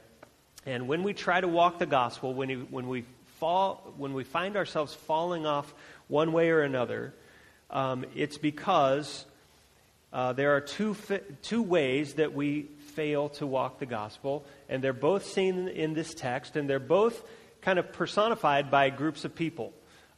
And 0.65 0.87
when 0.87 1.03
we 1.03 1.15
try 1.15 1.41
to 1.41 1.49
walk 1.49 1.79
the 1.79 1.87
gospel, 1.87 2.35
when, 2.35 2.49
we, 2.49 2.57
when, 2.57 2.87
we, 2.87 3.05
fall, 3.39 3.93
when 3.97 4.13
we 4.13 4.23
find 4.23 4.57
ourselves 4.57 4.95
falling 4.95 5.47
off 5.47 5.73
one 6.07 6.33
way 6.33 6.51
or 6.51 6.61
another, 6.61 7.15
um, 7.71 8.05
it's 8.15 8.39
because 8.39 9.25
uh, 10.13 10.33
there 10.33 10.57
are 10.57 10.61
two, 10.61 10.95
fi- 10.95 11.21
two 11.43 11.63
ways 11.63 12.15
that 12.15 12.35
we 12.35 12.63
fail 12.95 13.29
to 13.31 13.47
walk 13.47 13.79
the 13.79 13.87
gospel, 13.87 14.47
and 14.69 14.83
they're 14.83 14.93
both 14.93 15.27
seen 15.27 15.69
in 15.69 15.95
this 15.95 16.15
text, 16.15 16.57
and 16.57 16.69
they're 16.69 16.79
both 16.79 17.23
kind 17.61 17.79
of 17.79 17.93
personified 17.93 18.71
by 18.71 18.91
groups 18.91 19.25
of 19.25 19.35
people. 19.35 19.73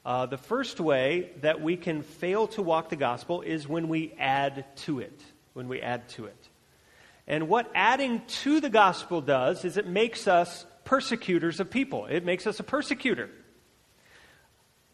Uh, 0.04 0.26
the 0.26 0.38
first 0.38 0.80
way 0.80 1.30
that 1.40 1.60
we 1.60 1.76
can 1.76 2.02
fail 2.02 2.46
to 2.46 2.62
walk 2.62 2.88
the 2.88 2.96
gospel 2.96 3.42
is 3.42 3.68
when 3.68 3.88
we 3.88 4.14
add 4.18 4.64
to 4.76 5.00
it. 5.00 5.20
When 5.52 5.68
we 5.68 5.80
add 5.80 6.08
to 6.10 6.26
it. 6.26 6.48
And 7.26 7.48
what 7.48 7.70
adding 7.74 8.22
to 8.42 8.60
the 8.60 8.70
gospel 8.70 9.20
does 9.20 9.64
is 9.64 9.76
it 9.76 9.86
makes 9.86 10.26
us 10.26 10.64
persecutors 10.84 11.60
of 11.60 11.70
people. 11.70 12.06
It 12.06 12.24
makes 12.24 12.46
us 12.46 12.60
a 12.60 12.62
persecutor. 12.62 13.30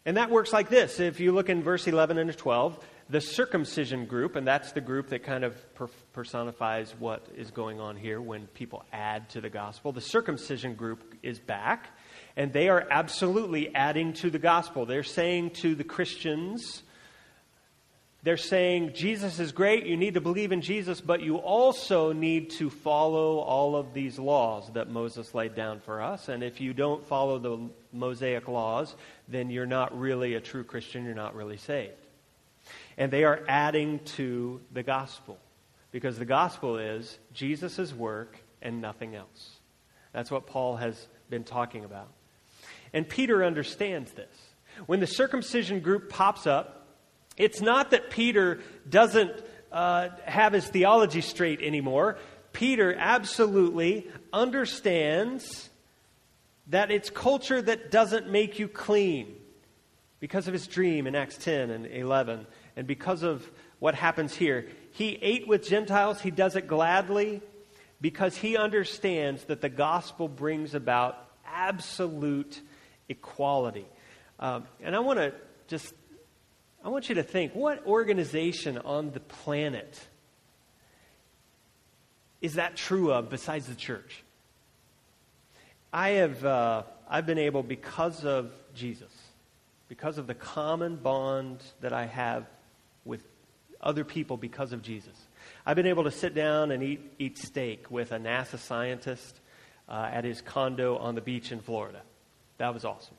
And 0.05 0.17
that 0.17 0.29
works 0.29 0.53
like 0.53 0.69
this. 0.69 0.99
If 0.99 1.19
you 1.19 1.31
look 1.31 1.49
in 1.49 1.63
verse 1.63 1.87
11 1.87 2.17
and 2.17 2.35
12, 2.35 2.79
the 3.09 3.21
circumcision 3.21 4.05
group, 4.05 4.35
and 4.35 4.45
that's 4.45 4.73
the 4.73 4.81
group 4.81 5.09
that 5.09 5.23
kind 5.23 5.43
of 5.43 5.75
per- 5.75 5.89
personifies 6.11 6.93
what 6.99 7.25
is 7.35 7.51
going 7.51 7.79
on 7.79 7.95
here 7.95 8.21
when 8.21 8.47
people 8.47 8.83
add 8.91 9.29
to 9.29 9.41
the 9.41 9.49
gospel. 9.49 9.93
The 9.93 10.01
circumcision 10.01 10.75
group 10.75 11.15
is 11.23 11.39
back, 11.39 11.89
and 12.35 12.51
they 12.51 12.67
are 12.67 12.85
absolutely 12.89 13.73
adding 13.73 14.13
to 14.13 14.29
the 14.29 14.39
gospel. 14.39 14.85
They're 14.85 15.03
saying 15.03 15.51
to 15.61 15.73
the 15.73 15.85
Christians, 15.85 16.83
they're 18.23 18.35
saying 18.35 18.91
Jesus 18.93 19.39
is 19.39 19.53
great, 19.53 19.85
you 19.85 19.95
need 19.95 20.15
to 20.15 20.21
believe 20.21 20.51
in 20.51 20.59
Jesus, 20.59 20.99
but 20.99 21.21
you 21.21 21.37
also 21.37 22.11
need 22.11 22.49
to 22.51 22.69
follow 22.69 23.37
all 23.37 23.77
of 23.77 23.93
these 23.93 24.19
laws 24.19 24.69
that 24.73 24.89
Moses 24.89 25.33
laid 25.33 25.55
down 25.55 25.79
for 25.79 26.01
us. 26.01 26.27
And 26.27 26.43
if 26.43 26.59
you 26.59 26.73
don't 26.73 27.05
follow 27.05 27.39
the 27.39 27.69
Mosaic 27.93 28.49
laws, 28.49 28.97
then 29.29 29.49
you're 29.49 29.65
not 29.65 29.97
really 29.97 30.33
a 30.33 30.41
true 30.41 30.65
Christian, 30.65 31.05
you're 31.05 31.15
not 31.15 31.35
really 31.35 31.55
saved. 31.55 32.06
And 32.97 33.11
they 33.11 33.23
are 33.23 33.41
adding 33.47 33.99
to 34.15 34.61
the 34.71 34.83
gospel 34.83 35.37
because 35.91 36.17
the 36.17 36.25
gospel 36.25 36.77
is 36.77 37.19
Jesus' 37.33 37.93
work 37.93 38.37
and 38.61 38.81
nothing 38.81 39.15
else. 39.15 39.57
That's 40.13 40.31
what 40.31 40.47
Paul 40.47 40.77
has 40.77 41.07
been 41.29 41.43
talking 41.43 41.85
about. 41.85 42.09
And 42.93 43.07
Peter 43.07 43.43
understands 43.43 44.11
this. 44.13 44.35
When 44.85 44.99
the 44.99 45.07
circumcision 45.07 45.79
group 45.79 46.09
pops 46.09 46.47
up, 46.47 46.87
it's 47.35 47.61
not 47.61 47.91
that 47.91 48.09
Peter 48.09 48.59
doesn't 48.89 49.31
uh, 49.71 50.09
have 50.25 50.53
his 50.53 50.67
theology 50.67 51.21
straight 51.21 51.61
anymore. 51.61 52.17
Peter 52.53 52.95
absolutely 52.97 54.07
understands 54.33 55.69
that 56.67 56.91
it's 56.91 57.09
culture 57.09 57.61
that 57.61 57.91
doesn't 57.91 58.29
make 58.29 58.59
you 58.59 58.67
clean 58.67 59.35
because 60.19 60.47
of 60.47 60.53
his 60.53 60.67
dream 60.67 61.07
in 61.07 61.15
Acts 61.15 61.37
10 61.37 61.69
and 61.69 61.85
11 61.85 62.47
and 62.77 62.87
because 62.87 63.23
of 63.23 63.49
what 63.79 63.95
happens 63.95 64.33
here. 64.35 64.67
He 64.91 65.19
ate 65.21 65.47
with 65.47 65.67
Gentiles, 65.67 66.21
he 66.21 66.31
does 66.31 66.55
it 66.55 66.67
gladly 66.67 67.41
because 67.99 68.37
he 68.37 68.55
understands 68.55 69.43
that 69.45 69.61
the 69.61 69.69
gospel 69.69 70.27
brings 70.27 70.73
about 70.73 71.17
absolute 71.45 72.61
equality. 73.09 73.85
Um, 74.39 74.65
and 74.81 74.95
I 74.95 74.99
want 74.99 75.19
to 75.19 75.33
just, 75.67 75.93
I 76.83 76.89
want 76.89 77.09
you 77.09 77.15
to 77.15 77.23
think 77.23 77.53
what 77.53 77.85
organization 77.85 78.77
on 78.77 79.11
the 79.11 79.19
planet 79.19 79.99
is 82.41 82.53
that 82.53 82.75
true 82.75 83.11
of 83.11 83.29
besides 83.29 83.65
the 83.65 83.75
church? 83.75 84.23
I 85.91 86.09
have, 86.09 86.45
uh, 86.45 86.83
I've 87.09 87.25
been 87.25 87.39
able, 87.39 87.63
because 87.63 88.23
of 88.23 88.51
Jesus, 88.75 89.11
because 89.87 90.19
of 90.19 90.27
the 90.27 90.35
common 90.35 90.97
bond 90.97 91.63
that 91.81 91.93
I 91.93 92.05
have 92.05 92.45
with 93.07 93.25
other 93.81 94.03
people 94.03 94.37
because 94.37 94.73
of 94.73 94.81
Jesus. 94.81 95.15
I've 95.65 95.75
been 95.75 95.87
able 95.87 96.03
to 96.03 96.11
sit 96.11 96.33
down 96.33 96.71
and 96.71 96.83
eat, 96.83 97.13
eat 97.19 97.37
steak 97.37 97.89
with 97.89 98.11
a 98.11 98.17
NASA 98.17 98.59
scientist 98.59 99.39
uh, 99.87 100.09
at 100.11 100.23
his 100.23 100.41
condo 100.41 100.97
on 100.97 101.15
the 101.15 101.21
beach 101.21 101.51
in 101.51 101.59
Florida. 101.59 102.01
That 102.57 102.73
was 102.73 102.85
awesome. 102.85 103.15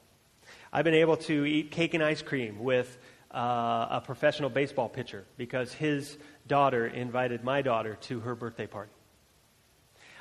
I've 0.73 0.85
been 0.85 0.95
able 0.95 1.17
to 1.17 1.45
eat 1.45 1.71
cake 1.71 1.95
and 1.95 2.03
ice 2.03 2.23
cream 2.23 2.63
with 2.63 2.99
uh, 3.33 3.87
a 3.91 4.03
professional 4.05 4.51
baseball 4.51 4.89
pitcher 4.89 5.25
because 5.37 5.73
his 5.73 6.17
daughter 6.47 6.87
invited 6.87 7.45
my 7.45 7.63
daughter 7.63 7.97
to 8.03 8.21
her 8.21 8.35
birthday 8.35 8.67
party. 8.67 8.93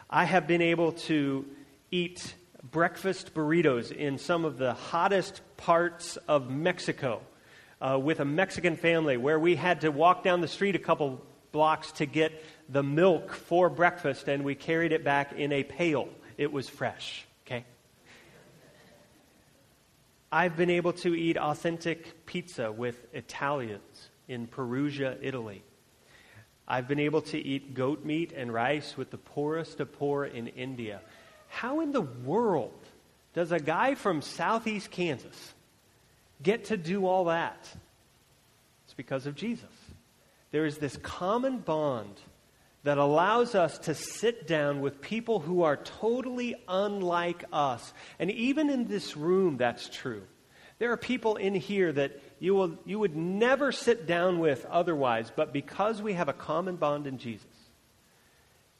I 0.09 0.25
have 0.25 0.47
been 0.47 0.61
able 0.61 0.93
to 0.93 1.45
eat 1.91 2.33
breakfast 2.71 3.33
burritos 3.33 3.91
in 3.91 4.17
some 4.17 4.45
of 4.45 4.57
the 4.57 4.73
hottest 4.73 5.41
parts 5.57 6.17
of 6.27 6.49
Mexico 6.49 7.21
uh, 7.81 7.99
with 8.01 8.19
a 8.19 8.25
Mexican 8.25 8.75
family 8.75 9.17
where 9.17 9.39
we 9.39 9.55
had 9.55 9.81
to 9.81 9.91
walk 9.91 10.23
down 10.23 10.41
the 10.41 10.47
street 10.47 10.75
a 10.75 10.79
couple 10.79 11.21
blocks 11.51 11.91
to 11.93 12.05
get 12.05 12.43
the 12.69 12.83
milk 12.83 13.33
for 13.33 13.69
breakfast, 13.69 14.27
and 14.27 14.43
we 14.43 14.55
carried 14.55 14.91
it 14.91 15.03
back 15.03 15.33
in 15.33 15.51
a 15.51 15.63
pail. 15.63 16.09
It 16.37 16.51
was 16.51 16.67
fresh, 16.67 17.25
okay? 17.45 17.65
I've 20.31 20.57
been 20.57 20.69
able 20.69 20.93
to 20.93 21.15
eat 21.15 21.37
authentic 21.37 22.25
pizza 22.25 22.71
with 22.71 23.05
Italians 23.13 24.09
in 24.27 24.47
Perugia, 24.47 25.17
Italy. 25.21 25.63
I've 26.67 26.87
been 26.87 26.99
able 26.99 27.21
to 27.21 27.39
eat 27.39 27.73
goat 27.73 28.03
meat 28.03 28.33
and 28.35 28.53
rice 28.53 28.97
with 28.97 29.09
the 29.09 29.17
poorest 29.17 29.79
of 29.79 29.93
poor 29.93 30.25
in 30.25 30.47
India. 30.47 30.99
How 31.47 31.79
in 31.79 31.93
the 31.93 32.01
world 32.01 32.77
does 33.33 33.53
a 33.53 33.59
guy 33.59 33.95
from 33.95 34.21
southeast 34.21 34.91
Kansas 34.91 35.53
get 36.41 36.65
to 36.65 36.77
do 36.77 37.05
all 37.05 37.25
that? 37.25 37.67
It's 38.85 38.93
because 38.93 39.25
of 39.25 39.35
Jesus. 39.35 39.65
There 40.51 40.65
is 40.65 40.77
this 40.77 40.97
common 40.97 41.59
bond 41.59 42.19
that 42.83 42.97
allows 42.97 43.53
us 43.53 43.77
to 43.79 43.93
sit 43.93 44.47
down 44.47 44.79
with 44.79 45.01
people 45.01 45.39
who 45.39 45.63
are 45.63 45.75
totally 45.75 46.55
unlike 46.69 47.43
us. 47.51 47.91
And 48.17 48.31
even 48.31 48.69
in 48.69 48.87
this 48.87 49.17
room, 49.17 49.57
that's 49.57 49.89
true. 49.89 50.23
There 50.79 50.91
are 50.91 50.97
people 50.97 51.35
in 51.37 51.55
here 51.55 51.91
that 51.91 52.19
you, 52.39 52.53
will, 52.53 52.77
you 52.85 52.99
would 52.99 53.15
never 53.15 53.71
sit 53.71 54.05
down 54.05 54.39
with 54.39 54.65
otherwise, 54.67 55.31
but 55.35 55.51
because 55.51 56.01
we 56.01 56.13
have 56.13 56.29
a 56.29 56.33
common 56.33 56.75
bond 56.75 57.07
in 57.07 57.17
Jesus, 57.17 57.45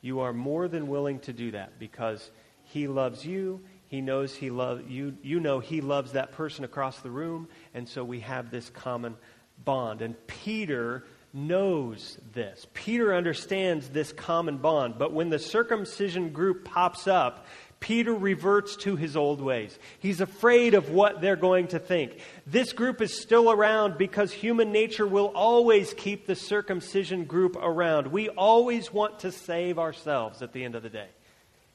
you 0.01 0.19
are 0.19 0.31
more 0.31 0.67
than 0.67 0.87
willing 0.87 1.19
to 1.21 1.33
do 1.33 1.51
that 1.51 1.79
because 1.79 2.29
He 2.65 2.87
loves 2.87 3.25
you, 3.25 3.61
he 3.87 4.01
knows 4.01 4.35
he 4.35 4.49
loves 4.49 4.83
you. 4.87 5.17
You 5.21 5.39
know 5.39 5.59
he 5.59 5.81
loves 5.81 6.11
that 6.13 6.33
person 6.33 6.65
across 6.65 6.99
the 6.99 7.09
room, 7.09 7.47
and 7.73 7.87
so 7.87 8.03
we 8.03 8.19
have 8.21 8.51
this 8.51 8.69
common 8.69 9.15
bond. 9.63 10.01
And 10.01 10.15
Peter 10.27 11.05
knows 11.33 12.17
this. 12.33 12.67
Peter 12.73 13.13
understands 13.13 13.89
this 13.89 14.11
common 14.11 14.57
bond. 14.57 14.95
But 14.97 15.13
when 15.13 15.29
the 15.29 15.39
circumcision 15.39 16.29
group 16.29 16.65
pops 16.65 17.07
up, 17.07 17.45
Peter 17.79 18.13
reverts 18.13 18.75
to 18.77 18.95
his 18.95 19.15
old 19.15 19.39
ways. 19.39 19.77
He's 19.99 20.19
afraid 20.19 20.73
of 20.73 20.89
what 20.89 21.21
they're 21.21 21.35
going 21.35 21.67
to 21.69 21.79
think. 21.79 22.19
This 22.47 22.73
group 22.73 23.01
is 23.01 23.21
still 23.21 23.51
around 23.51 23.97
because 23.97 24.31
human 24.31 24.71
nature 24.71 25.05
will 25.05 25.27
always 25.27 25.93
keep 25.93 26.25
the 26.25 26.35
circumcision 26.35 27.25
group 27.25 27.55
around. 27.55 28.07
We 28.07 28.29
always 28.29 28.91
want 28.91 29.19
to 29.19 29.31
save 29.31 29.77
ourselves 29.77 30.41
at 30.41 30.53
the 30.53 30.63
end 30.63 30.75
of 30.75 30.81
the 30.81 30.89
day. 30.89 31.09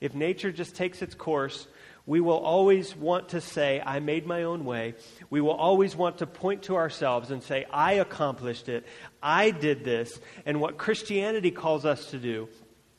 If 0.00 0.14
nature 0.14 0.50
just 0.50 0.75
takes 0.75 1.02
its 1.02 1.14
course, 1.14 1.69
we 2.04 2.21
will 2.21 2.38
always 2.38 2.97
want 2.97 3.30
to 3.30 3.40
say, 3.40 3.80
I 3.85 4.00
made 4.00 4.26
my 4.26 4.42
own 4.42 4.64
way. 4.64 4.94
We 5.30 5.40
will 5.40 5.52
always 5.52 5.94
want 5.94 6.18
to 6.18 6.26
point 6.26 6.64
to 6.64 6.76
ourselves 6.76 7.30
and 7.30 7.42
say, 7.42 7.64
I 7.71 7.94
accomplished 7.94 8.68
it. 8.68 8.85
I 9.23 9.50
did 9.50 9.85
this. 9.85 10.21
And 10.44 10.61
what 10.61 10.78
Christianity 10.78 11.52
calls 11.52 11.85
us 11.85 12.11
to 12.11 12.18
do 12.18 12.49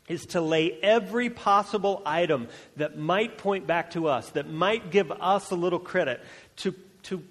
is 0.07 0.25
to 0.27 0.41
lay 0.41 0.71
every 0.81 1.29
possible 1.29 2.01
item 2.05 2.47
that 2.77 2.97
might 2.97 3.37
point 3.37 3.67
back 3.67 3.91
to 3.91 4.07
us, 4.07 4.29
that 4.31 4.49
might 4.49 4.89
give 4.89 5.11
us 5.11 5.51
a 5.51 5.55
little 5.55 5.79
credit, 5.79 6.21
to, 6.57 6.73
to 7.03 7.23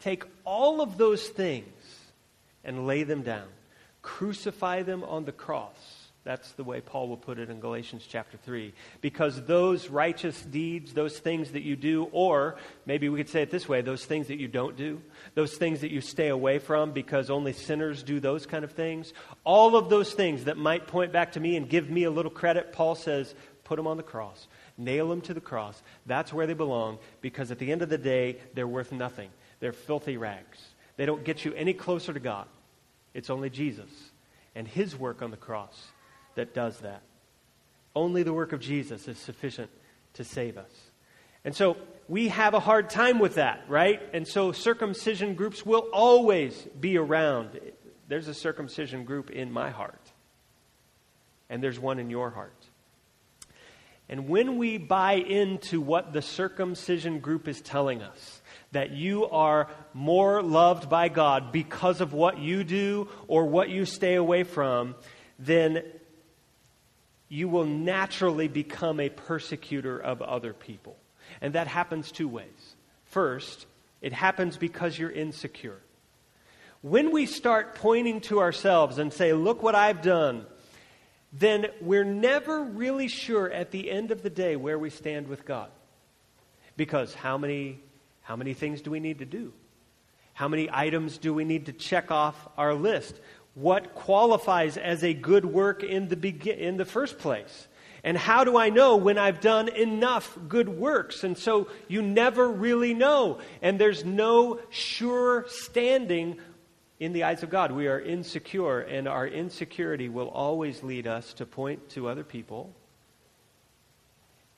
take 0.00 0.24
all 0.44 0.80
of 0.80 0.98
those 0.98 1.26
things 1.26 1.66
and 2.64 2.86
lay 2.86 3.02
them 3.02 3.22
down, 3.22 3.46
crucify 4.02 4.82
them 4.82 5.02
on 5.02 5.24
the 5.24 5.32
cross 5.32 5.97
that's 6.28 6.52
the 6.52 6.62
way 6.62 6.82
Paul 6.82 7.08
will 7.08 7.16
put 7.16 7.38
it 7.38 7.48
in 7.48 7.58
Galatians 7.58 8.04
chapter 8.06 8.36
3. 8.36 8.74
Because 9.00 9.42
those 9.46 9.88
righteous 9.88 10.38
deeds, 10.42 10.92
those 10.92 11.18
things 11.18 11.52
that 11.52 11.62
you 11.62 11.74
do, 11.74 12.06
or 12.12 12.56
maybe 12.84 13.08
we 13.08 13.16
could 13.16 13.30
say 13.30 13.40
it 13.40 13.50
this 13.50 13.66
way 13.66 13.80
those 13.80 14.04
things 14.04 14.26
that 14.26 14.38
you 14.38 14.46
don't 14.46 14.76
do, 14.76 15.00
those 15.34 15.56
things 15.56 15.80
that 15.80 15.90
you 15.90 16.02
stay 16.02 16.28
away 16.28 16.58
from 16.58 16.92
because 16.92 17.30
only 17.30 17.54
sinners 17.54 18.02
do 18.02 18.20
those 18.20 18.44
kind 18.44 18.62
of 18.62 18.72
things, 18.72 19.14
all 19.42 19.74
of 19.74 19.88
those 19.88 20.12
things 20.12 20.44
that 20.44 20.58
might 20.58 20.86
point 20.86 21.12
back 21.12 21.32
to 21.32 21.40
me 21.40 21.56
and 21.56 21.66
give 21.66 21.88
me 21.88 22.04
a 22.04 22.10
little 22.10 22.30
credit, 22.30 22.74
Paul 22.74 22.94
says, 22.94 23.34
put 23.64 23.76
them 23.76 23.86
on 23.86 23.96
the 23.96 24.02
cross. 24.02 24.48
Nail 24.76 25.08
them 25.08 25.22
to 25.22 25.32
the 25.32 25.40
cross. 25.40 25.82
That's 26.04 26.30
where 26.30 26.46
they 26.46 26.52
belong 26.52 26.98
because 27.22 27.50
at 27.50 27.58
the 27.58 27.72
end 27.72 27.80
of 27.80 27.88
the 27.88 27.96
day, 27.96 28.36
they're 28.52 28.68
worth 28.68 28.92
nothing. 28.92 29.30
They're 29.60 29.72
filthy 29.72 30.18
rags. 30.18 30.58
They 30.98 31.06
don't 31.06 31.24
get 31.24 31.46
you 31.46 31.54
any 31.54 31.72
closer 31.72 32.12
to 32.12 32.20
God. 32.20 32.48
It's 33.14 33.30
only 33.30 33.48
Jesus 33.48 33.88
and 34.54 34.68
his 34.68 34.94
work 34.94 35.22
on 35.22 35.30
the 35.30 35.38
cross 35.38 35.88
that 36.38 36.54
does 36.54 36.78
that. 36.78 37.02
Only 37.96 38.22
the 38.22 38.32
work 38.32 38.52
of 38.52 38.60
Jesus 38.60 39.08
is 39.08 39.18
sufficient 39.18 39.70
to 40.14 40.22
save 40.22 40.56
us. 40.56 40.70
And 41.44 41.54
so 41.54 41.76
we 42.06 42.28
have 42.28 42.54
a 42.54 42.60
hard 42.60 42.90
time 42.90 43.18
with 43.18 43.34
that, 43.34 43.64
right? 43.68 44.00
And 44.12 44.26
so 44.26 44.52
circumcision 44.52 45.34
groups 45.34 45.66
will 45.66 45.88
always 45.92 46.56
be 46.78 46.96
around. 46.96 47.58
There's 48.06 48.28
a 48.28 48.34
circumcision 48.34 49.04
group 49.04 49.30
in 49.30 49.50
my 49.50 49.70
heart, 49.70 50.00
and 51.50 51.60
there's 51.60 51.80
one 51.80 51.98
in 51.98 52.08
your 52.08 52.30
heart. 52.30 52.64
And 54.08 54.28
when 54.28 54.58
we 54.58 54.78
buy 54.78 55.14
into 55.14 55.80
what 55.80 56.12
the 56.12 56.22
circumcision 56.22 57.18
group 57.18 57.48
is 57.48 57.60
telling 57.60 58.00
us, 58.00 58.40
that 58.70 58.92
you 58.92 59.26
are 59.26 59.68
more 59.92 60.40
loved 60.40 60.88
by 60.88 61.08
God 61.08 61.50
because 61.50 62.00
of 62.00 62.12
what 62.12 62.38
you 62.38 62.62
do 62.62 63.08
or 63.26 63.46
what 63.46 63.70
you 63.70 63.84
stay 63.84 64.14
away 64.14 64.44
from, 64.44 64.94
then 65.38 65.82
you 67.28 67.48
will 67.48 67.64
naturally 67.64 68.48
become 68.48 69.00
a 69.00 69.08
persecutor 69.08 69.98
of 69.98 70.22
other 70.22 70.52
people. 70.52 70.96
And 71.40 71.54
that 71.54 71.66
happens 71.66 72.10
two 72.10 72.28
ways. 72.28 72.74
First, 73.04 73.66
it 74.00 74.12
happens 74.12 74.56
because 74.56 74.98
you're 74.98 75.10
insecure. 75.10 75.78
When 76.80 77.10
we 77.10 77.26
start 77.26 77.74
pointing 77.74 78.20
to 78.22 78.40
ourselves 78.40 78.98
and 78.98 79.12
say, 79.12 79.32
Look 79.32 79.62
what 79.62 79.74
I've 79.74 80.00
done, 80.00 80.46
then 81.32 81.66
we're 81.80 82.04
never 82.04 82.62
really 82.62 83.08
sure 83.08 83.50
at 83.50 83.70
the 83.70 83.90
end 83.90 84.10
of 84.10 84.22
the 84.22 84.30
day 84.30 84.56
where 84.56 84.78
we 84.78 84.90
stand 84.90 85.28
with 85.28 85.44
God. 85.44 85.70
Because 86.76 87.12
how 87.12 87.36
many, 87.36 87.80
how 88.22 88.36
many 88.36 88.54
things 88.54 88.80
do 88.80 88.90
we 88.90 89.00
need 89.00 89.18
to 89.18 89.26
do? 89.26 89.52
How 90.32 90.46
many 90.46 90.68
items 90.72 91.18
do 91.18 91.34
we 91.34 91.44
need 91.44 91.66
to 91.66 91.72
check 91.72 92.12
off 92.12 92.36
our 92.56 92.72
list? 92.72 93.18
What 93.58 93.96
qualifies 93.96 94.76
as 94.76 95.02
a 95.02 95.12
good 95.12 95.44
work 95.44 95.82
in 95.82 96.06
the, 96.06 96.16
begin, 96.16 96.58
in 96.58 96.76
the 96.76 96.84
first 96.84 97.18
place? 97.18 97.66
And 98.04 98.16
how 98.16 98.44
do 98.44 98.56
I 98.56 98.70
know 98.70 98.96
when 98.96 99.18
I've 99.18 99.40
done 99.40 99.68
enough 99.68 100.38
good 100.46 100.68
works? 100.68 101.24
And 101.24 101.36
so 101.36 101.68
you 101.88 102.00
never 102.00 102.48
really 102.48 102.94
know. 102.94 103.40
And 103.60 103.76
there's 103.76 104.04
no 104.04 104.60
sure 104.70 105.44
standing 105.48 106.38
in 107.00 107.12
the 107.12 107.24
eyes 107.24 107.42
of 107.42 107.50
God. 107.50 107.72
We 107.72 107.88
are 107.88 107.98
insecure, 107.98 108.78
and 108.78 109.08
our 109.08 109.26
insecurity 109.26 110.08
will 110.08 110.28
always 110.28 110.84
lead 110.84 111.08
us 111.08 111.32
to 111.34 111.44
point 111.44 111.90
to 111.90 112.08
other 112.08 112.22
people 112.22 112.72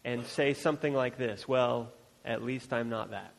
and 0.04 0.26
say 0.26 0.52
something 0.52 0.92
like 0.92 1.16
this 1.16 1.49
Well, 1.49 1.90
at 2.23 2.42
least 2.42 2.71
I'm 2.75 2.90
not 2.90 3.12
that. 3.12 3.33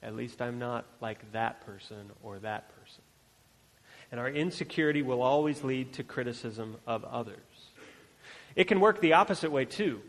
At 0.00 0.14
least 0.14 0.40
I'm 0.40 0.60
not 0.60 0.86
like 1.00 1.32
that 1.32 1.66
person 1.66 2.12
or 2.22 2.38
that 2.38 2.70
person. 2.78 3.02
And 4.10 4.18
our 4.18 4.28
insecurity 4.28 5.02
will 5.02 5.22
always 5.22 5.62
lead 5.62 5.92
to 5.94 6.02
criticism 6.02 6.76
of 6.86 7.04
others. 7.04 7.38
It 8.56 8.64
can 8.64 8.80
work 8.80 9.00
the 9.00 9.12
opposite 9.12 9.52
way, 9.52 9.64
too. 9.64 10.00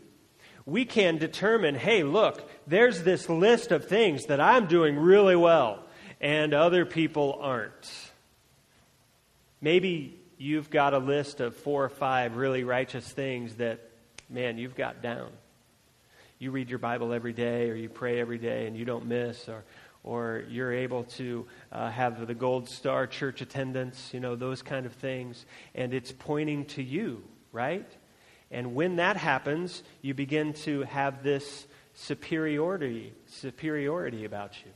We 0.66 0.84
can 0.84 1.18
determine 1.18 1.74
hey, 1.74 2.02
look, 2.02 2.48
there's 2.66 3.02
this 3.02 3.28
list 3.28 3.72
of 3.72 3.86
things 3.86 4.26
that 4.26 4.40
I'm 4.40 4.66
doing 4.66 4.96
really 4.96 5.36
well 5.36 5.84
and 6.22 6.54
other 6.54 6.86
people 6.86 7.38
aren't. 7.40 7.90
Maybe 9.60 10.18
you've 10.38 10.70
got 10.70 10.94
a 10.94 10.98
list 10.98 11.40
of 11.40 11.56
four 11.56 11.84
or 11.84 11.88
five 11.88 12.36
really 12.36 12.64
righteous 12.64 13.06
things 13.06 13.56
that, 13.56 13.80
man, 14.30 14.56
you've 14.56 14.76
got 14.76 15.02
down. 15.02 15.30
You 16.38 16.50
read 16.52 16.70
your 16.70 16.78
Bible 16.78 17.12
every 17.12 17.32
day, 17.32 17.70
or 17.70 17.74
you 17.74 17.88
pray 17.88 18.20
every 18.20 18.38
day, 18.38 18.66
and 18.66 18.76
you 18.76 18.84
don't 18.84 19.06
miss, 19.06 19.48
or, 19.48 19.62
or 20.04 20.44
you're 20.48 20.72
able 20.72 21.04
to 21.04 21.46
uh, 21.70 21.90
have 21.90 22.26
the 22.26 22.34
gold 22.34 22.68
star 22.68 23.06
church 23.06 23.40
attendance, 23.40 24.10
you 24.12 24.20
know, 24.20 24.34
those 24.34 24.62
kind 24.62 24.86
of 24.86 24.92
things. 24.94 25.46
And 25.74 25.94
it's 25.94 26.12
pointing 26.12 26.64
to 26.66 26.82
you, 26.82 27.22
right? 27.52 27.90
And 28.50 28.74
when 28.74 28.96
that 28.96 29.16
happens, 29.16 29.82
you 30.02 30.14
begin 30.14 30.52
to 30.54 30.82
have 30.82 31.22
this 31.22 31.66
superiority, 31.94 33.12
superiority 33.26 34.24
about 34.24 34.54
you. 34.64 34.70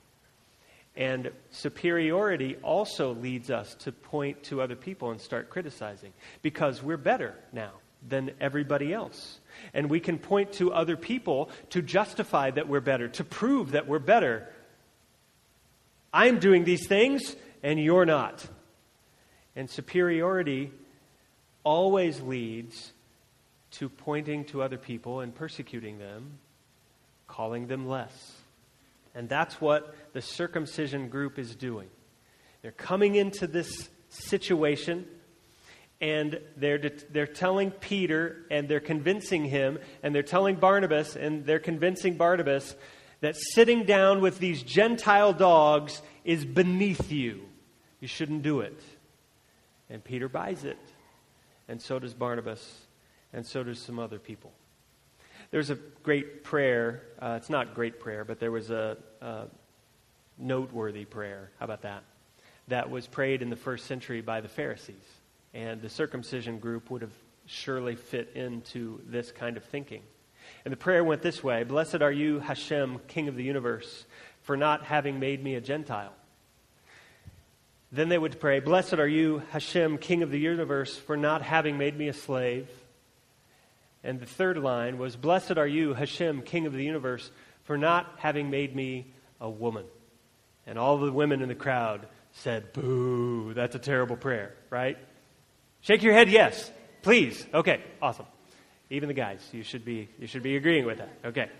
And 0.96 1.30
superiority 1.50 2.56
also 2.62 3.12
leads 3.14 3.50
us 3.50 3.74
to 3.80 3.92
point 3.92 4.42
to 4.44 4.62
other 4.62 4.76
people 4.76 5.10
and 5.10 5.20
start 5.20 5.50
criticizing 5.50 6.14
because 6.40 6.82
we're 6.82 6.96
better 6.96 7.34
now 7.52 7.72
than 8.08 8.30
everybody 8.40 8.94
else. 8.94 9.40
And 9.74 9.90
we 9.90 10.00
can 10.00 10.18
point 10.18 10.52
to 10.54 10.72
other 10.72 10.96
people 10.96 11.50
to 11.70 11.82
justify 11.82 12.50
that 12.52 12.68
we're 12.68 12.80
better, 12.80 13.08
to 13.08 13.24
prove 13.24 13.72
that 13.72 13.86
we're 13.86 13.98
better. 13.98 14.48
I'm 16.16 16.38
doing 16.38 16.64
these 16.64 16.86
things 16.86 17.36
and 17.62 17.78
you're 17.78 18.06
not. 18.06 18.46
And 19.54 19.68
superiority 19.68 20.72
always 21.62 22.22
leads 22.22 22.94
to 23.72 23.90
pointing 23.90 24.46
to 24.46 24.62
other 24.62 24.78
people 24.78 25.20
and 25.20 25.34
persecuting 25.34 25.98
them, 25.98 26.38
calling 27.28 27.66
them 27.66 27.86
less. 27.86 28.32
And 29.14 29.28
that's 29.28 29.60
what 29.60 29.94
the 30.14 30.22
circumcision 30.22 31.10
group 31.10 31.38
is 31.38 31.54
doing. 31.54 31.88
They're 32.62 32.72
coming 32.72 33.16
into 33.16 33.46
this 33.46 33.90
situation 34.08 35.06
and 36.00 36.40
they're, 36.56 36.78
they're 37.10 37.26
telling 37.26 37.72
Peter 37.72 38.46
and 38.50 38.70
they're 38.70 38.80
convincing 38.80 39.44
him 39.44 39.78
and 40.02 40.14
they're 40.14 40.22
telling 40.22 40.56
Barnabas 40.56 41.14
and 41.14 41.44
they're 41.44 41.58
convincing 41.58 42.16
Barnabas 42.16 42.74
that 43.20 43.36
sitting 43.36 43.84
down 43.84 44.20
with 44.20 44.38
these 44.38 44.62
Gentile 44.62 45.32
dogs 45.32 46.02
is 46.24 46.44
beneath 46.44 47.10
you. 47.10 47.42
You 48.00 48.08
shouldn't 48.08 48.42
do 48.42 48.60
it. 48.60 48.78
And 49.88 50.02
Peter 50.02 50.28
buys 50.28 50.64
it. 50.64 50.78
And 51.68 51.80
so 51.80 51.98
does 51.98 52.14
Barnabas. 52.14 52.80
And 53.32 53.44
so 53.46 53.62
does 53.62 53.78
some 53.78 53.98
other 53.98 54.18
people. 54.18 54.52
There's 55.50 55.70
a 55.70 55.76
great 56.02 56.44
prayer. 56.44 57.02
Uh, 57.18 57.34
it's 57.36 57.50
not 57.50 57.74
great 57.74 58.00
prayer, 58.00 58.24
but 58.24 58.40
there 58.40 58.50
was 58.50 58.70
a, 58.70 58.96
a 59.20 59.44
noteworthy 60.38 61.04
prayer. 61.04 61.50
How 61.58 61.64
about 61.64 61.82
that? 61.82 62.02
That 62.68 62.90
was 62.90 63.06
prayed 63.06 63.42
in 63.42 63.50
the 63.50 63.56
first 63.56 63.86
century 63.86 64.20
by 64.20 64.40
the 64.40 64.48
Pharisees. 64.48 64.94
And 65.54 65.80
the 65.80 65.88
circumcision 65.88 66.58
group 66.58 66.90
would 66.90 67.02
have 67.02 67.14
surely 67.46 67.94
fit 67.94 68.32
into 68.34 69.00
this 69.06 69.30
kind 69.30 69.56
of 69.56 69.64
thinking. 69.64 70.02
And 70.66 70.72
the 70.72 70.76
prayer 70.76 71.04
went 71.04 71.22
this 71.22 71.44
way 71.44 71.62
Blessed 71.62 72.02
are 72.02 72.10
you, 72.10 72.40
Hashem, 72.40 72.98
King 73.06 73.28
of 73.28 73.36
the 73.36 73.44
universe, 73.44 74.04
for 74.42 74.56
not 74.56 74.82
having 74.82 75.20
made 75.20 75.42
me 75.42 75.54
a 75.54 75.60
Gentile. 75.60 76.12
Then 77.92 78.08
they 78.08 78.18
would 78.18 78.40
pray, 78.40 78.58
Blessed 78.58 78.94
are 78.94 79.06
you, 79.06 79.44
Hashem, 79.52 79.98
King 79.98 80.24
of 80.24 80.32
the 80.32 80.40
universe, 80.40 80.96
for 80.96 81.16
not 81.16 81.42
having 81.42 81.78
made 81.78 81.96
me 81.96 82.08
a 82.08 82.12
slave. 82.12 82.68
And 84.02 84.18
the 84.18 84.26
third 84.26 84.58
line 84.58 84.98
was, 84.98 85.14
Blessed 85.14 85.56
are 85.56 85.68
you, 85.68 85.94
Hashem, 85.94 86.42
King 86.42 86.66
of 86.66 86.72
the 86.72 86.82
universe, 86.82 87.30
for 87.62 87.78
not 87.78 88.14
having 88.16 88.50
made 88.50 88.74
me 88.74 89.06
a 89.40 89.48
woman. 89.48 89.84
And 90.66 90.80
all 90.80 90.98
the 90.98 91.12
women 91.12 91.42
in 91.42 91.48
the 91.48 91.54
crowd 91.54 92.08
said, 92.32 92.72
Boo, 92.72 93.54
that's 93.54 93.76
a 93.76 93.78
terrible 93.78 94.16
prayer, 94.16 94.52
right? 94.70 94.98
Shake 95.82 96.02
your 96.02 96.12
head, 96.12 96.28
yes. 96.28 96.68
Please. 97.02 97.46
Okay, 97.54 97.84
awesome. 98.02 98.26
Even 98.90 99.08
the 99.08 99.14
guys, 99.14 99.46
you 99.52 99.62
should 99.62 99.84
be, 99.84 100.08
you 100.18 100.26
should 100.26 100.42
be 100.42 100.56
agreeing 100.56 100.86
with 100.86 100.98
that. 100.98 101.10
Okay. 101.24 101.50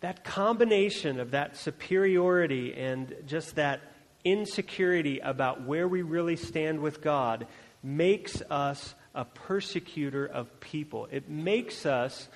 That 0.00 0.24
combination 0.24 1.20
of 1.20 1.30
that 1.30 1.56
superiority 1.56 2.74
and 2.74 3.14
just 3.26 3.54
that 3.54 3.80
insecurity 4.24 5.20
about 5.20 5.64
where 5.64 5.86
we 5.86 6.02
really 6.02 6.36
stand 6.36 6.80
with 6.80 7.00
God 7.00 7.46
makes 7.82 8.42
us 8.50 8.94
a 9.14 9.24
persecutor 9.24 10.26
of 10.26 10.60
people. 10.60 11.08
It 11.10 11.28
makes 11.28 11.86
us 11.86 12.28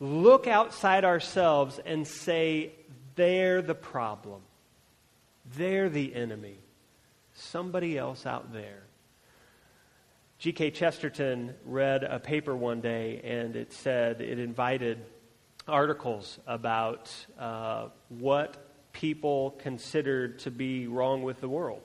look 0.00 0.46
outside 0.46 1.04
ourselves 1.04 1.78
and 1.84 2.06
say, 2.06 2.72
they're 3.14 3.62
the 3.62 3.74
problem. 3.74 4.40
They're 5.56 5.88
the 5.88 6.14
enemy. 6.14 6.58
Somebody 7.34 7.98
else 7.98 8.26
out 8.26 8.52
there. 8.52 8.85
G.K. 10.38 10.72
Chesterton 10.72 11.54
read 11.64 12.04
a 12.04 12.20
paper 12.20 12.54
one 12.54 12.82
day, 12.82 13.22
and 13.24 13.56
it 13.56 13.72
said 13.72 14.20
it 14.20 14.38
invited 14.38 14.98
articles 15.66 16.38
about 16.46 17.10
uh, 17.38 17.88
what 18.10 18.56
people 18.92 19.52
considered 19.52 20.38
to 20.40 20.50
be 20.50 20.86
wrong 20.86 21.22
with 21.22 21.40
the 21.40 21.48
world. 21.48 21.80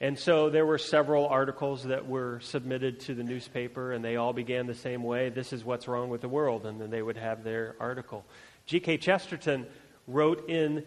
And 0.00 0.18
so 0.18 0.48
there 0.48 0.64
were 0.64 0.78
several 0.78 1.26
articles 1.26 1.84
that 1.84 2.08
were 2.08 2.40
submitted 2.40 3.00
to 3.00 3.14
the 3.14 3.22
newspaper, 3.22 3.92
and 3.92 4.02
they 4.02 4.16
all 4.16 4.32
began 4.32 4.66
the 4.66 4.74
same 4.74 5.02
way 5.02 5.28
this 5.28 5.52
is 5.52 5.64
what's 5.64 5.86
wrong 5.86 6.08
with 6.08 6.22
the 6.22 6.28
world, 6.30 6.64
and 6.64 6.80
then 6.80 6.88
they 6.88 7.02
would 7.02 7.18
have 7.18 7.44
their 7.44 7.76
article. 7.78 8.24
G.K. 8.64 8.96
Chesterton 8.96 9.66
wrote 10.06 10.48
in 10.48 10.82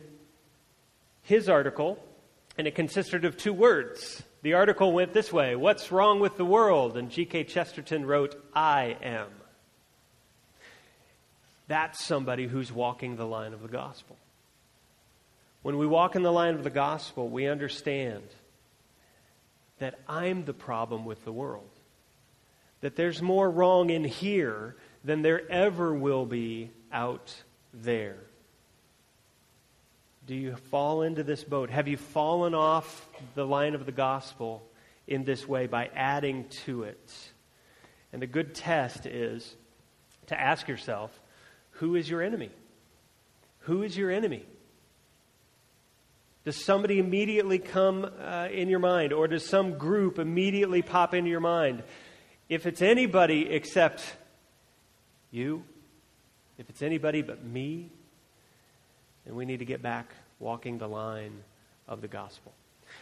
his 1.22 1.50
article, 1.50 2.04
and 2.58 2.66
it 2.66 2.74
consisted 2.74 3.26
of 3.26 3.38
two 3.38 3.54
words. 3.54 4.24
The 4.48 4.54
article 4.54 4.94
went 4.94 5.12
this 5.12 5.34
way 5.34 5.58
What's 5.58 5.92
wrong 5.92 6.22
with 6.22 6.38
the 6.38 6.46
world? 6.46 6.96
And 6.96 7.12
G.K. 7.12 7.44
Chesterton 7.44 8.06
wrote, 8.06 8.42
I 8.56 8.96
am. 9.04 9.28
That's 11.68 12.02
somebody 12.06 12.48
who's 12.48 12.72
walking 12.72 13.18
the 13.18 13.26
line 13.26 13.52
of 13.52 13.62
the 13.62 13.68
gospel. 13.68 14.16
When 15.64 15.78
we 15.78 15.86
walk 15.86 16.16
in 16.16 16.24
the 16.24 16.32
line 16.32 16.54
of 16.54 16.64
the 16.64 16.70
gospel, 16.70 17.28
we 17.28 17.46
understand 17.46 18.24
that 19.80 20.00
I'm 20.08 20.46
the 20.46 20.54
problem 20.54 21.04
with 21.04 21.26
the 21.26 21.34
world. 21.34 21.68
That 22.80 22.96
there's 22.96 23.22
more 23.22 23.52
wrong 23.52 23.90
in 23.90 24.06
here 24.06 24.78
than 25.04 25.24
there 25.24 25.46
ever 25.52 25.94
will 25.94 26.26
be 26.26 26.72
out 26.94 27.36
there. 27.74 28.16
Do 30.28 30.36
you 30.36 30.58
fall 30.72 31.04
into 31.04 31.24
this 31.24 31.46
boat? 31.46 31.70
Have 31.70 31.88
you 31.88 31.96
fallen 31.96 32.54
off 32.54 33.08
the 33.34 33.46
line 33.46 33.76
of 33.76 33.86
the 33.86 33.94
gospel 33.94 34.62
in 35.08 35.24
this 35.24 35.48
way 35.48 35.68
by 35.68 35.90
adding 35.96 36.50
to 36.66 36.84
it? 36.84 37.32
And 38.12 38.22
the 38.22 38.28
good 38.28 38.54
test 38.54 39.06
is 39.06 39.56
to 40.26 40.38
ask 40.38 40.68
yourself 40.68 41.18
who 41.72 41.96
is 41.96 42.10
your 42.10 42.22
enemy? 42.22 42.52
Who 43.60 43.84
is 43.84 43.96
your 43.96 44.12
enemy? 44.12 44.44
Does 46.44 46.62
somebody 46.62 47.00
immediately 47.00 47.60
come 47.60 48.04
uh, 48.04 48.50
in 48.52 48.68
your 48.68 48.80
mind, 48.80 49.14
or 49.14 49.30
does 49.30 49.46
some 49.46 49.78
group 49.78 50.20
immediately 50.20 50.82
pop 50.82 51.14
into 51.14 51.30
your 51.30 51.40
mind? 51.40 51.84
If 52.50 52.66
it's 52.66 52.82
anybody 52.82 53.50
except 53.50 54.04
you, 55.32 55.64
if 56.58 56.70
it's 56.70 56.82
anybody 56.82 57.22
but 57.22 57.46
me, 57.46 57.92
then 59.28 59.36
we 59.36 59.46
need 59.46 59.60
to 59.60 59.66
get 59.66 59.82
back 59.82 60.10
walking 60.40 60.78
the 60.78 60.88
line 60.88 61.44
of 61.88 62.02
the 62.02 62.08
gospel. 62.08 62.54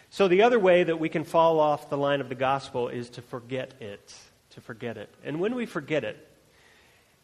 So, 0.09 0.27
the 0.27 0.41
other 0.41 0.59
way 0.59 0.83
that 0.83 0.99
we 0.99 1.09
can 1.09 1.23
fall 1.23 1.59
off 1.59 1.89
the 1.89 1.97
line 1.97 2.19
of 2.19 2.29
the 2.29 2.35
gospel 2.35 2.89
is 2.89 3.11
to 3.11 3.21
forget 3.21 3.75
it. 3.79 4.13
To 4.51 4.61
forget 4.61 4.97
it. 4.97 5.13
And 5.23 5.39
when 5.39 5.53
we 5.53 5.67
forget 5.67 6.03
it, 6.03 6.17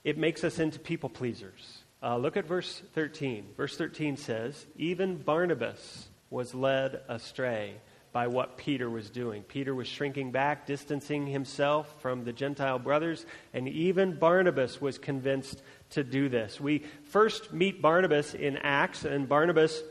it 0.03 0.17
makes 0.17 0.43
us 0.43 0.59
into 0.59 0.79
people 0.79 1.09
pleasers. 1.09 1.79
Uh, 2.03 2.17
look 2.17 2.37
at 2.37 2.45
verse 2.45 2.81
13. 2.93 3.47
Verse 3.57 3.75
13 3.77 4.17
says, 4.17 4.65
Even 4.75 5.17
Barnabas 5.17 6.07
was 6.29 6.53
led 6.53 7.01
astray 7.07 7.75
by 8.11 8.27
what 8.27 8.57
Peter 8.57 8.89
was 8.89 9.09
doing. 9.09 9.43
Peter 9.43 9.73
was 9.73 9.87
shrinking 9.87 10.31
back, 10.31 10.65
distancing 10.65 11.25
himself 11.25 11.95
from 12.01 12.23
the 12.25 12.33
Gentile 12.33 12.79
brothers, 12.79 13.25
and 13.53 13.67
even 13.67 14.15
Barnabas 14.15 14.81
was 14.81 14.97
convinced 14.97 15.61
to 15.91 16.03
do 16.03 16.29
this. 16.29 16.59
We 16.59 16.83
first 17.05 17.53
meet 17.53 17.81
Barnabas 17.81 18.33
in 18.33 18.57
Acts, 18.57 19.05
and 19.05 19.27
Barnabas 19.27 19.81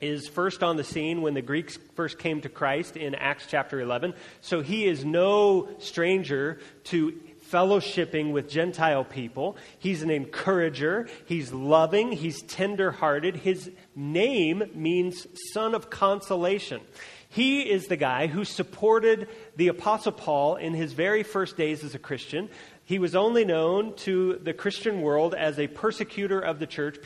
is 0.00 0.28
first 0.28 0.62
on 0.62 0.76
the 0.76 0.84
scene 0.84 1.22
when 1.22 1.34
the 1.34 1.42
Greeks 1.42 1.78
first 1.94 2.18
came 2.18 2.40
to 2.42 2.48
Christ 2.48 2.96
in 2.96 3.14
Acts 3.14 3.46
chapter 3.48 3.80
11. 3.80 4.14
So 4.40 4.60
he 4.60 4.86
is 4.86 5.04
no 5.04 5.68
stranger 5.78 6.58
to 6.84 7.18
fellowshipping 7.50 8.32
with 8.32 8.48
Gentile 8.48 9.04
people. 9.04 9.56
He's 9.78 10.02
an 10.02 10.10
encourager. 10.10 11.08
He's 11.26 11.52
loving. 11.52 12.12
He's 12.12 12.42
tenderhearted. 12.42 13.36
His 13.36 13.70
name 13.94 14.64
means 14.74 15.26
son 15.52 15.74
of 15.74 15.90
consolation. 15.90 16.80
He 17.28 17.62
is 17.62 17.86
the 17.86 17.96
guy 17.96 18.28
who 18.28 18.44
supported 18.44 19.28
the 19.56 19.68
Apostle 19.68 20.12
Paul 20.12 20.56
in 20.56 20.72
his 20.72 20.92
very 20.92 21.24
first 21.24 21.56
days 21.56 21.82
as 21.82 21.94
a 21.94 21.98
Christian. 21.98 22.48
He 22.86 22.98
was 22.98 23.14
only 23.14 23.44
known 23.44 23.94
to 23.98 24.38
the 24.42 24.52
Christian 24.52 25.00
world 25.00 25.34
as 25.34 25.58
a 25.58 25.68
persecutor 25.68 26.38
of 26.38 26.58
the 26.58 26.66
church, 26.66 26.98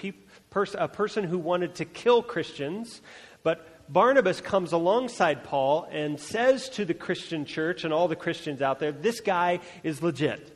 a 0.74 0.88
person 0.88 1.24
who 1.24 1.38
wanted 1.38 1.76
to 1.76 1.84
kill 1.84 2.22
Christians. 2.22 3.00
But 3.44 3.92
Barnabas 3.92 4.40
comes 4.40 4.72
alongside 4.72 5.44
Paul 5.44 5.88
and 5.90 6.18
says 6.18 6.68
to 6.70 6.84
the 6.84 6.94
Christian 6.94 7.44
church 7.44 7.84
and 7.84 7.92
all 7.92 8.08
the 8.08 8.16
Christians 8.16 8.60
out 8.60 8.80
there, 8.80 8.90
This 8.90 9.20
guy 9.20 9.60
is 9.84 10.02
legit. 10.02 10.54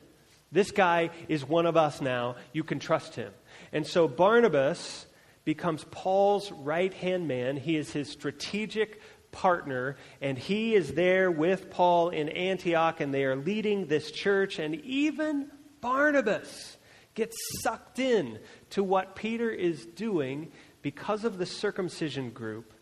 This 0.50 0.72
guy 0.72 1.10
is 1.28 1.48
one 1.48 1.66
of 1.66 1.76
us 1.76 2.00
now. 2.00 2.36
You 2.52 2.64
can 2.64 2.80
trust 2.80 3.14
him. 3.14 3.32
And 3.72 3.86
so 3.86 4.08
Barnabas 4.08 5.06
becomes 5.44 5.84
Paul's 5.90 6.50
right 6.52 6.92
hand 6.92 7.26
man. 7.26 7.56
He 7.56 7.76
is 7.76 7.90
his 7.92 8.10
strategic 8.10 9.00
partner, 9.32 9.96
and 10.20 10.38
he 10.38 10.74
is 10.74 10.92
there 10.92 11.30
with 11.30 11.70
Paul 11.70 12.10
in 12.10 12.28
Antioch, 12.28 13.00
and 13.00 13.12
they 13.12 13.24
are 13.24 13.36
leading 13.36 13.86
this 13.86 14.10
church. 14.10 14.58
And 14.58 14.76
even 14.84 15.50
Barnabas 15.80 16.76
gets 17.14 17.36
sucked 17.60 17.98
in 17.98 18.38
to 18.70 18.84
what 18.84 19.16
Peter 19.16 19.50
is 19.50 19.84
doing 19.84 20.52
because 20.82 21.24
of 21.24 21.38
the 21.38 21.46
circumcision 21.46 22.30
group 22.30 22.72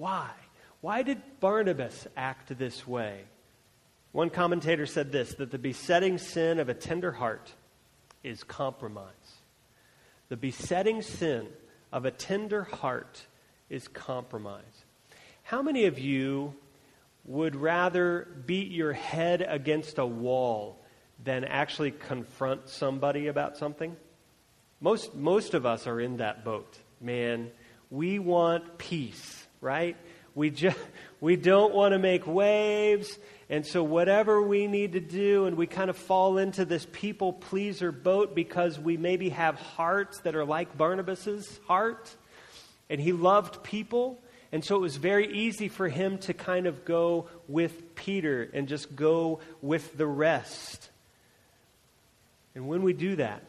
why? 0.00 0.30
Why 0.80 1.02
did 1.02 1.20
Barnabas 1.40 2.06
act 2.16 2.56
this 2.56 2.86
way? 2.86 3.20
One 4.12 4.30
commentator 4.30 4.86
said 4.86 5.12
this 5.12 5.34
that 5.34 5.50
the 5.50 5.58
besetting 5.58 6.16
sin 6.16 6.58
of 6.58 6.70
a 6.70 6.74
tender 6.74 7.12
heart 7.12 7.52
is 8.24 8.42
compromise. 8.42 9.12
The 10.30 10.38
besetting 10.38 11.02
sin 11.02 11.48
of 11.92 12.06
a 12.06 12.10
tender 12.10 12.64
heart 12.64 13.26
is 13.68 13.88
compromise. 13.88 14.79
How 15.50 15.62
many 15.62 15.86
of 15.86 15.98
you 15.98 16.54
would 17.24 17.56
rather 17.56 18.28
beat 18.46 18.70
your 18.70 18.92
head 18.92 19.44
against 19.44 19.98
a 19.98 20.06
wall 20.06 20.78
than 21.24 21.42
actually 21.42 21.90
confront 21.90 22.68
somebody 22.68 23.26
about 23.26 23.56
something? 23.56 23.96
Most, 24.80 25.16
most 25.16 25.54
of 25.54 25.66
us 25.66 25.88
are 25.88 26.00
in 26.00 26.18
that 26.18 26.44
boat. 26.44 26.78
Man, 27.00 27.50
we 27.90 28.20
want 28.20 28.78
peace 28.78 29.40
right? 29.60 29.96
We, 30.34 30.50
just, 30.50 30.78
we 31.20 31.34
don't 31.34 31.74
want 31.74 31.92
to 31.92 31.98
make 31.98 32.26
waves. 32.26 33.18
And 33.48 33.66
so, 33.66 33.82
whatever 33.82 34.40
we 34.40 34.68
need 34.68 34.92
to 34.92 35.00
do, 35.00 35.46
and 35.46 35.56
we 35.56 35.66
kind 35.66 35.90
of 35.90 35.96
fall 35.96 36.38
into 36.38 36.64
this 36.64 36.86
people 36.92 37.32
pleaser 37.32 37.90
boat 37.90 38.34
because 38.34 38.78
we 38.78 38.96
maybe 38.96 39.30
have 39.30 39.56
hearts 39.56 40.20
that 40.20 40.36
are 40.36 40.44
like 40.44 40.78
Barnabas's 40.78 41.58
heart. 41.66 42.14
And 42.88 43.00
he 43.00 43.12
loved 43.12 43.62
people. 43.62 44.20
And 44.52 44.64
so, 44.64 44.76
it 44.76 44.80
was 44.80 44.96
very 44.96 45.32
easy 45.32 45.68
for 45.68 45.88
him 45.88 46.18
to 46.18 46.34
kind 46.34 46.66
of 46.66 46.84
go 46.84 47.28
with 47.46 47.94
Peter 47.94 48.50
and 48.52 48.66
just 48.66 48.96
go 48.96 49.40
with 49.62 49.96
the 49.96 50.06
rest. 50.06 50.90
And 52.54 52.66
when 52.66 52.82
we 52.82 52.92
do 52.92 53.16
that, 53.16 53.44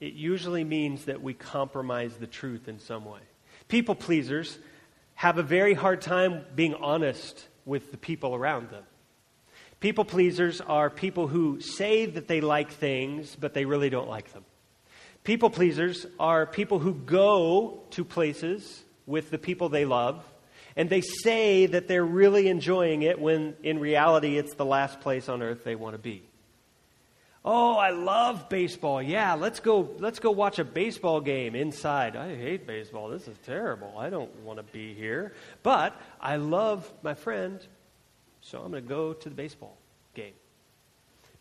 it 0.00 0.14
usually 0.14 0.64
means 0.64 1.04
that 1.04 1.22
we 1.22 1.32
compromise 1.32 2.14
the 2.16 2.26
truth 2.26 2.66
in 2.66 2.80
some 2.80 3.04
way. 3.04 3.20
People 3.68 3.94
pleasers 3.94 4.58
have 5.14 5.38
a 5.38 5.44
very 5.44 5.74
hard 5.74 6.00
time 6.00 6.44
being 6.56 6.74
honest 6.74 7.46
with 7.64 7.92
the 7.92 7.96
people 7.96 8.34
around 8.34 8.70
them. 8.70 8.82
People 9.78 10.04
pleasers 10.04 10.60
are 10.60 10.90
people 10.90 11.28
who 11.28 11.60
say 11.60 12.06
that 12.06 12.26
they 12.26 12.40
like 12.40 12.72
things, 12.72 13.36
but 13.36 13.54
they 13.54 13.64
really 13.64 13.90
don't 13.90 14.08
like 14.08 14.32
them. 14.32 14.44
People 15.24 15.50
pleasers 15.50 16.04
are 16.18 16.46
people 16.46 16.80
who 16.80 16.94
go 16.94 17.84
to 17.90 18.04
places 18.04 18.82
with 19.06 19.30
the 19.30 19.38
people 19.38 19.68
they 19.68 19.84
love, 19.84 20.24
and 20.76 20.88
they 20.88 21.00
say 21.00 21.66
that 21.66 21.88
they're 21.88 22.04
really 22.04 22.48
enjoying 22.48 23.02
it 23.02 23.20
when 23.20 23.54
in 23.62 23.78
reality 23.78 24.38
it's 24.38 24.54
the 24.54 24.64
last 24.64 25.00
place 25.00 25.28
on 25.28 25.42
earth 25.42 25.64
they 25.64 25.74
want 25.74 25.94
to 25.94 25.98
be. 25.98 26.22
Oh, 27.44 27.74
I 27.74 27.90
love 27.90 28.48
baseball. 28.48 29.02
Yeah, 29.02 29.34
let's 29.34 29.58
go 29.58 29.90
let's 29.98 30.20
go 30.20 30.30
watch 30.30 30.60
a 30.60 30.64
baseball 30.64 31.20
game 31.20 31.56
inside. 31.56 32.14
I 32.14 32.36
hate 32.36 32.68
baseball. 32.68 33.08
This 33.08 33.26
is 33.26 33.36
terrible. 33.44 33.98
I 33.98 34.10
don't 34.10 34.32
want 34.40 34.58
to 34.58 34.62
be 34.62 34.94
here. 34.94 35.32
But 35.64 36.00
I 36.20 36.36
love 36.36 36.90
my 37.02 37.14
friend, 37.14 37.58
so 38.42 38.60
I'm 38.60 38.70
going 38.70 38.84
to 38.84 38.88
go 38.88 39.12
to 39.12 39.28
the 39.28 39.34
baseball. 39.34 39.76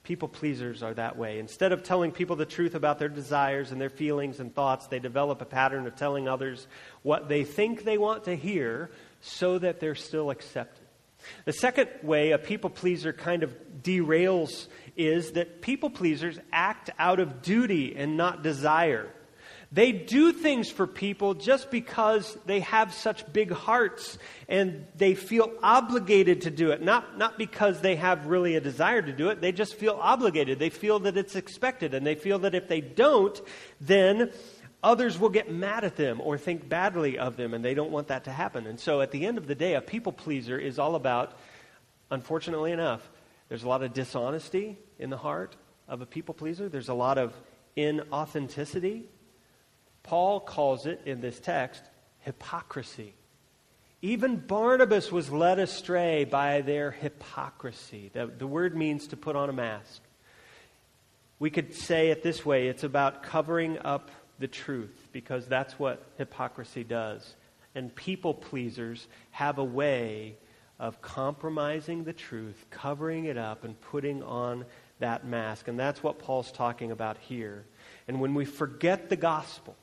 People 0.04 0.28
pleasers 0.28 0.82
are 0.82 0.94
that 0.96 1.16
way. 1.18 1.38
Instead 1.38 1.72
of 1.72 1.84
telling 1.84 2.12
people 2.12 2.36
the 2.36 2.46
truth 2.46 2.74
about 2.74 2.98
their 2.98 3.10
desires 3.10 3.72
and 3.72 3.80
their 3.80 3.90
feelings 3.90 4.40
and 4.40 4.54
thoughts, 4.54 4.88
they 4.88 5.00
develop 5.00 5.42
a 5.42 5.46
pattern 5.46 5.86
of 5.86 5.96
telling 5.96 6.28
others 6.28 6.68
what 7.04 7.30
they 7.30 7.44
think 7.44 7.84
they 7.84 8.00
want 8.00 8.24
to 8.24 8.36
hear 8.36 8.90
so 9.22 9.60
that 9.60 9.80
they're 9.80 9.94
still 9.94 10.32
accepted. 10.32 10.88
The 11.46 11.54
second 11.54 11.90
way 12.02 12.32
a 12.32 12.40
people 12.40 12.72
pleaser 12.72 13.14
kind 13.14 13.44
of 13.44 13.56
derails 13.84 14.68
is 14.98 15.34
that 15.34 15.62
people 15.62 15.92
pleasers 15.92 16.40
act 16.52 16.90
out 16.98 17.20
of 17.20 17.44
duty 17.44 17.96
and 17.96 18.18
not 18.18 18.42
desire. 18.42 19.14
They 19.74 19.94
do 19.94 20.34
things 20.34 20.70
for 20.70 20.86
people 20.86 21.34
just 21.34 21.72
because 21.72 22.38
they 22.46 22.60
have 22.60 22.94
such 22.94 23.32
big 23.32 23.54
hearts 23.54 24.18
and 24.50 24.86
they 24.96 25.16
feel 25.16 25.50
obligated 25.64 26.42
to 26.42 26.50
do 26.50 26.72
it. 26.72 26.82
Not, 26.82 27.18
not 27.18 27.38
because 27.38 27.80
they 27.80 27.96
have 27.96 28.26
really 28.26 28.58
a 28.58 28.62
desire 28.62 29.02
to 29.02 29.14
do 29.14 29.30
it, 29.30 29.40
they 29.40 29.54
just 29.54 29.76
feel 29.76 29.98
obligated. 30.02 30.60
They 30.60 30.70
feel 30.70 31.00
that 31.00 31.16
it's 31.16 31.38
expected 31.38 31.94
and 31.94 32.06
they 32.06 32.16
feel 32.16 32.40
that 32.40 32.54
if 32.54 32.68
they 32.68 32.82
don't, 32.82 33.40
then 33.80 34.32
others 34.84 35.18
will 35.18 35.30
get 35.30 35.50
mad 35.50 35.86
at 35.86 35.96
them 35.96 36.20
or 36.20 36.38
think 36.38 36.68
badly 36.68 37.18
of 37.18 37.38
them 37.38 37.54
and 37.54 37.64
they 37.64 37.74
don't 37.74 37.92
want 37.92 38.10
that 38.10 38.26
to 38.26 38.32
happen. 38.32 38.68
And 38.68 38.78
so 38.78 39.00
at 39.00 39.12
the 39.12 39.26
end 39.26 39.38
of 39.38 39.48
the 39.48 39.56
day, 39.56 39.76
a 39.76 39.82
people 39.82 40.12
pleaser 40.12 40.60
is 40.60 40.80
all 40.80 40.96
about, 40.96 41.38
unfortunately 42.10 42.74
enough, 42.74 43.10
there's 43.48 43.64
a 43.64 43.70
lot 43.70 43.84
of 43.84 43.94
dishonesty 43.94 44.78
in 45.00 45.10
the 45.10 45.18
heart 45.18 45.56
of 45.88 46.02
a 46.02 46.06
people 46.06 46.34
pleaser, 46.34 46.68
there's 46.68 46.90
a 46.90 46.94
lot 46.94 47.18
of 47.18 47.34
inauthenticity. 47.78 49.04
Paul 50.04 50.40
calls 50.40 50.86
it 50.86 51.02
in 51.06 51.22
this 51.22 51.40
text 51.40 51.84
hypocrisy. 52.20 53.14
Even 54.02 54.38
Barnabas 54.38 55.12
was 55.12 55.32
led 55.32 55.60
astray 55.60 56.24
by 56.26 56.62
their 56.62 56.92
hypocrisy. 56.92 58.10
The, 58.14 58.26
the 58.26 58.48
word 58.48 58.76
means 58.76 59.08
to 59.08 59.18
put 59.18 59.36
on 59.36 59.50
a 59.50 59.54
mask. 59.54 60.02
We 61.38 61.50
could 61.50 61.76
say 61.76 62.10
it 62.10 62.24
this 62.24 62.46
way 62.46 62.68
it's 62.68 62.84
about 62.84 63.24
covering 63.24 63.78
up 63.80 64.10
the 64.40 64.48
truth, 64.48 65.08
because 65.12 65.46
that's 65.46 65.78
what 65.78 66.04
hypocrisy 66.18 66.84
does. 66.84 67.36
And 67.76 67.96
people 67.96 68.34
pleasers 68.34 69.08
have 69.30 69.60
a 69.60 69.64
way 69.64 70.36
of 70.80 71.00
compromising 71.02 72.04
the 72.04 72.14
truth, 72.14 72.66
covering 72.72 73.26
it 73.26 73.38
up, 73.38 73.64
and 73.64 73.80
putting 73.80 74.24
on 74.24 74.66
that 75.00 75.26
mask. 75.26 75.68
And 75.68 75.80
that's 75.80 76.02
what 76.02 76.18
Paul's 76.18 76.52
talking 76.52 76.92
about 76.92 77.18
here. 77.20 77.66
And 78.08 78.20
when 78.20 78.34
we 78.34 78.46
forget 78.46 79.10
the 79.10 79.16
gospel, 79.16 79.76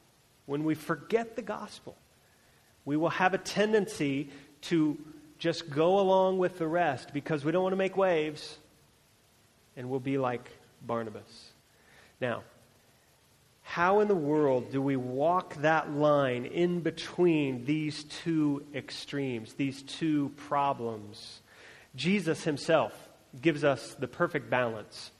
when 0.49 0.65
we 0.65 0.75
forget 0.75 1.37
the 1.37 1.43
gospel, 1.43 1.95
we 2.87 2.97
will 2.97 3.11
have 3.11 3.35
a 3.35 3.39
tendency 3.39 4.31
to 4.63 4.97
just 5.39 5.69
go 5.69 6.01
along 6.01 6.39
with 6.39 6.57
the 6.57 6.67
rest 6.67 7.13
because 7.13 7.45
we 7.45 7.53
don't 7.53 7.63
want 7.63 7.75
to 7.75 7.77
make 7.77 7.99
waves, 7.99 8.57
and 9.77 9.91
we'll 9.91 10.01
be 10.01 10.17
like 10.17 10.49
Barnabas. 10.81 11.53
Now, 12.19 12.45
how 13.63 14.01
in 14.01 14.09
the 14.09 14.15
world 14.15 14.73
do 14.73 14.81
we 14.81 14.97
walk 14.97 15.55
that 15.57 15.93
line 15.93 16.47
in 16.47 16.81
between 16.81 17.67
these 17.67 18.05
two 18.05 18.65
extremes, 18.75 19.53
these 19.53 19.83
two 19.83 20.31
problems? 20.37 21.43
Jesus 21.95 22.43
himself 22.43 22.95
gives 23.43 23.65
us 23.65 23.95
the 23.97 24.09
perfect 24.09 24.49
balance, 24.49 25.11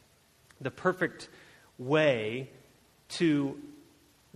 the 0.59 0.71
perfect 0.71 1.29
way 1.77 2.49
to 3.11 3.61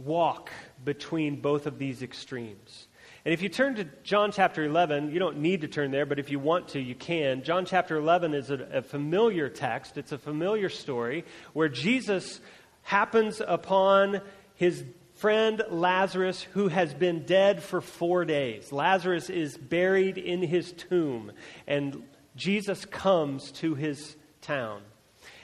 walk 0.04 0.50
between 0.84 1.40
both 1.40 1.66
of 1.66 1.78
these 1.78 2.02
extremes. 2.02 2.86
And 3.24 3.32
if 3.32 3.40
you 3.40 3.48
turn 3.48 3.76
to 3.76 3.84
John 4.02 4.32
chapter 4.32 4.64
11, 4.64 5.12
you 5.12 5.20
don't 5.20 5.38
need 5.38 5.60
to 5.60 5.68
turn 5.68 5.92
there, 5.92 6.06
but 6.06 6.18
if 6.18 6.30
you 6.30 6.40
want 6.40 6.68
to, 6.68 6.80
you 6.80 6.96
can. 6.96 7.44
John 7.44 7.66
chapter 7.66 7.96
11 7.96 8.34
is 8.34 8.50
a, 8.50 8.54
a 8.72 8.82
familiar 8.82 9.48
text, 9.48 9.96
it's 9.96 10.12
a 10.12 10.18
familiar 10.18 10.68
story 10.68 11.24
where 11.52 11.68
Jesus 11.68 12.40
happens 12.82 13.40
upon 13.46 14.20
his 14.56 14.82
friend 15.14 15.62
Lazarus, 15.70 16.42
who 16.42 16.66
has 16.66 16.92
been 16.94 17.24
dead 17.24 17.62
for 17.62 17.80
four 17.80 18.24
days. 18.24 18.72
Lazarus 18.72 19.30
is 19.30 19.56
buried 19.56 20.18
in 20.18 20.42
his 20.42 20.72
tomb, 20.72 21.30
and 21.68 22.02
Jesus 22.34 22.84
comes 22.84 23.52
to 23.52 23.76
his 23.76 24.16
town. 24.40 24.82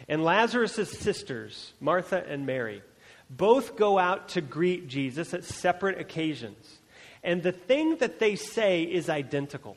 And 0.09 0.25
Lazarus' 0.25 0.99
sisters, 0.99 1.75
Martha 1.81 2.25
and 2.27 2.45
Mary, 2.45 2.83
both 3.31 3.77
go 3.77 3.99
out 3.99 4.31
to 4.31 4.41
greet 4.41 4.89
Jesus 4.89 5.35
at 5.35 5.45
separate 5.45 6.01
occasions. 6.01 6.79
And 7.23 7.43
the 7.43 7.53
thing 7.53 7.97
that 7.99 8.19
they 8.19 8.37
say 8.37 8.83
is 8.83 9.09
identical. 9.09 9.77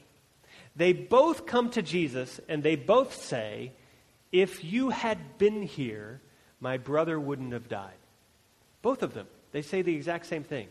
They 0.76 0.94
both 0.94 1.46
come 1.46 1.70
to 1.72 1.82
Jesus 1.82 2.40
and 2.48 2.64
they 2.64 2.76
both 2.76 3.16
say, 3.16 3.74
If 4.32 4.64
you 4.64 4.90
had 4.90 5.38
been 5.38 5.64
here, 5.64 6.22
my 6.60 6.78
brother 6.78 7.20
wouldn't 7.20 7.54
have 7.54 7.68
died. 7.68 7.98
Both 8.82 9.04
of 9.04 9.14
them. 9.14 9.28
They 9.52 9.62
say 9.62 9.82
the 9.82 9.96
exact 9.96 10.28
same 10.28 10.44
thing. 10.44 10.68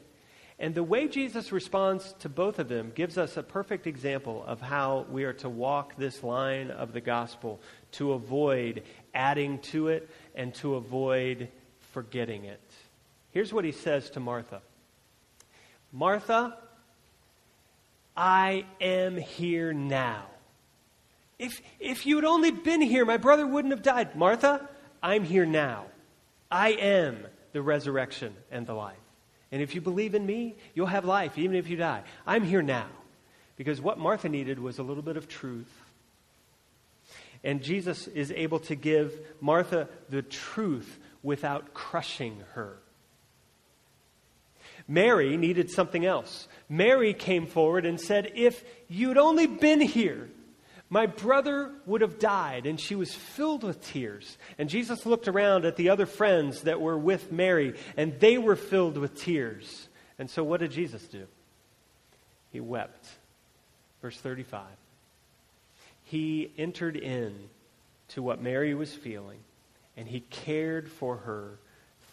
And 0.59 0.75
the 0.75 0.85
way 0.85 1.09
Jesus 1.09 1.53
responds 1.53 2.15
to 2.21 2.29
both 2.29 2.59
of 2.59 2.69
them 2.69 2.93
gives 2.95 3.17
us 3.17 3.37
a 3.37 3.43
perfect 3.43 3.87
example 3.87 4.45
of 4.47 4.61
how 4.61 5.07
we 5.11 5.25
are 5.25 5.33
to 5.35 5.49
walk 5.49 5.97
this 5.97 6.23
line 6.23 6.71
of 6.71 6.93
the 6.93 7.01
gospel 7.01 7.61
to 7.93 8.13
avoid 8.13 8.83
adding 9.15 9.59
to 9.59 9.89
it 9.89 10.11
and 10.35 10.55
to 10.57 10.75
avoid 10.75 11.49
forgetting 11.93 12.45
it. 12.45 12.61
Here's 13.33 13.53
what 13.53 13.65
he 13.65 13.73
says 13.73 14.11
to 14.11 14.21
Martha 14.21 14.63
Martha, 15.93 16.57
I 18.17 18.65
am 18.81 19.17
here 19.17 19.73
now. 19.73 20.27
If, 21.39 21.61
if 21.79 22.07
you 22.07 22.17
had 22.17 22.25
only 22.25 22.51
been 22.51 22.83
here, 22.83 23.05
my 23.05 23.17
brother 23.17 23.47
wouldn't 23.47 23.73
have 23.73 23.83
died. 23.83 24.15
Martha, 24.15 24.69
I'm 25.03 25.25
here 25.25 25.47
now. 25.47 25.87
I 26.51 26.73
am 26.73 27.27
the 27.53 27.63
resurrection 27.63 28.35
and 28.51 28.67
the 28.67 28.75
life. 28.75 28.97
And 29.51 29.63
if 29.63 29.75
you 29.75 29.81
believe 29.81 30.15
in 30.15 30.25
me, 30.25 30.55
you'll 30.75 30.87
have 30.87 31.05
life 31.05 31.39
even 31.39 31.57
if 31.57 31.69
you 31.69 31.77
die. 31.77 32.03
I'm 32.27 32.45
here 32.45 32.63
now. 32.63 32.87
Because 33.57 33.81
what 33.81 33.99
Martha 33.99 34.29
needed 34.29 34.59
was 34.59 34.79
a 34.79 34.83
little 34.83 35.03
bit 35.03 35.17
of 35.17 35.29
truth. 35.29 35.71
And 37.43 37.63
Jesus 37.63 38.07
is 38.07 38.31
able 38.33 38.61
to 38.61 38.75
give 38.75 39.19
Martha 39.41 39.89
the 40.09 40.23
truth 40.23 40.99
without 41.23 41.73
crushing 41.73 42.43
her. 42.53 42.79
Mary 44.89 45.37
needed 45.37 45.71
something 45.71 46.05
else. 46.05 46.49
Mary 46.69 47.15
came 47.15 47.47
forward 47.47 47.87
and 47.87 48.01
said, 48.01 48.33
If 48.35 48.65
you'd 48.89 49.19
only 49.19 49.47
been 49.47 49.81
here, 49.81 50.29
my 50.89 51.07
brother 51.07 51.71
would 51.87 52.01
have 52.01 52.19
died. 52.19 52.67
And 52.67 52.79
she 52.79 52.95
was 52.95 53.15
filled 53.15 53.63
with 53.63 53.85
tears. 53.85 54.37
And 54.59 54.69
Jesus 54.69 55.07
looked 55.07 55.29
around 55.29 55.65
at 55.65 55.77
the 55.77 55.91
other 55.91 56.07
friends 56.07 56.63
that 56.63 56.81
were 56.81 56.99
with 56.99 57.31
Mary, 57.31 57.75
and 57.97 58.19
they 58.19 58.39
were 58.39 58.57
filled 58.57 58.99
with 58.99 59.21
tears. 59.21 59.89
And 60.19 60.29
so 60.29 60.43
what 60.43 60.61
did 60.61 60.73
Jesus 60.73 61.03
do? 61.05 61.27
He 62.51 62.61
wept. 62.61 63.07
Verse 64.03 64.19
35. 64.19 64.63
He 66.05 66.51
entered 66.59 66.97
in 66.97 67.35
to 68.09 68.23
what 68.23 68.43
Mary 68.43 68.75
was 68.75 68.93
feeling, 68.93 69.39
and 69.97 70.09
he 70.09 70.21
cared 70.21 70.91
for 70.91 71.19
her 71.19 71.59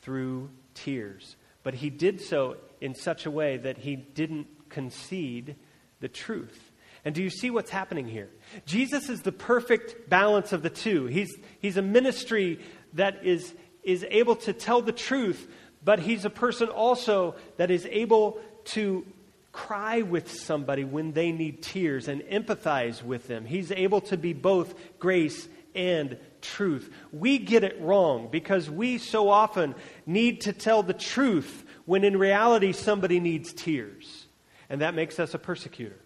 through 0.01 0.49
tears. 0.75 1.35
But 1.67 1.73
he 1.73 1.89
did 1.89 2.21
so 2.21 2.55
in 2.79 2.95
such 2.95 3.25
a 3.25 3.29
way 3.29 3.57
that 3.57 3.79
he 3.79 3.97
didn't 3.97 4.47
concede 4.69 5.57
the 5.99 6.07
truth. 6.07 6.71
And 7.03 7.13
do 7.13 7.21
you 7.21 7.29
see 7.29 7.49
what's 7.49 7.71
happening 7.71 8.07
here? 8.07 8.29
Jesus 8.65 9.09
is 9.09 9.23
the 9.23 9.33
perfect 9.33 10.09
balance 10.09 10.53
of 10.53 10.63
the 10.63 10.69
two. 10.69 11.07
He's, 11.07 11.37
he's 11.59 11.75
a 11.75 11.81
ministry 11.81 12.61
that 12.93 13.25
is, 13.25 13.53
is 13.83 14.05
able 14.09 14.37
to 14.37 14.53
tell 14.53 14.81
the 14.81 14.93
truth, 14.93 15.45
but 15.83 15.99
he's 15.99 16.23
a 16.23 16.29
person 16.29 16.69
also 16.69 17.35
that 17.57 17.69
is 17.69 17.85
able 17.91 18.39
to 18.67 19.05
cry 19.51 20.03
with 20.03 20.31
somebody 20.31 20.85
when 20.85 21.11
they 21.11 21.33
need 21.33 21.61
tears 21.61 22.07
and 22.07 22.21
empathize 22.21 23.03
with 23.03 23.27
them. 23.27 23.43
He's 23.43 23.73
able 23.73 23.99
to 24.03 24.15
be 24.15 24.31
both 24.31 24.73
grace 24.99 25.49
and 25.75 26.17
truth. 26.41 26.93
We 27.11 27.37
get 27.37 27.63
it 27.63 27.79
wrong 27.81 28.29
because 28.31 28.69
we 28.69 28.97
so 28.97 29.29
often 29.29 29.75
need 30.05 30.41
to 30.41 30.53
tell 30.53 30.83
the 30.83 30.93
truth 30.93 31.65
when 31.85 32.03
in 32.03 32.17
reality 32.17 32.73
somebody 32.73 33.19
needs 33.19 33.53
tears. 33.53 34.25
And 34.69 34.81
that 34.81 34.93
makes 34.93 35.19
us 35.19 35.33
a 35.33 35.39
persecutor. 35.39 35.99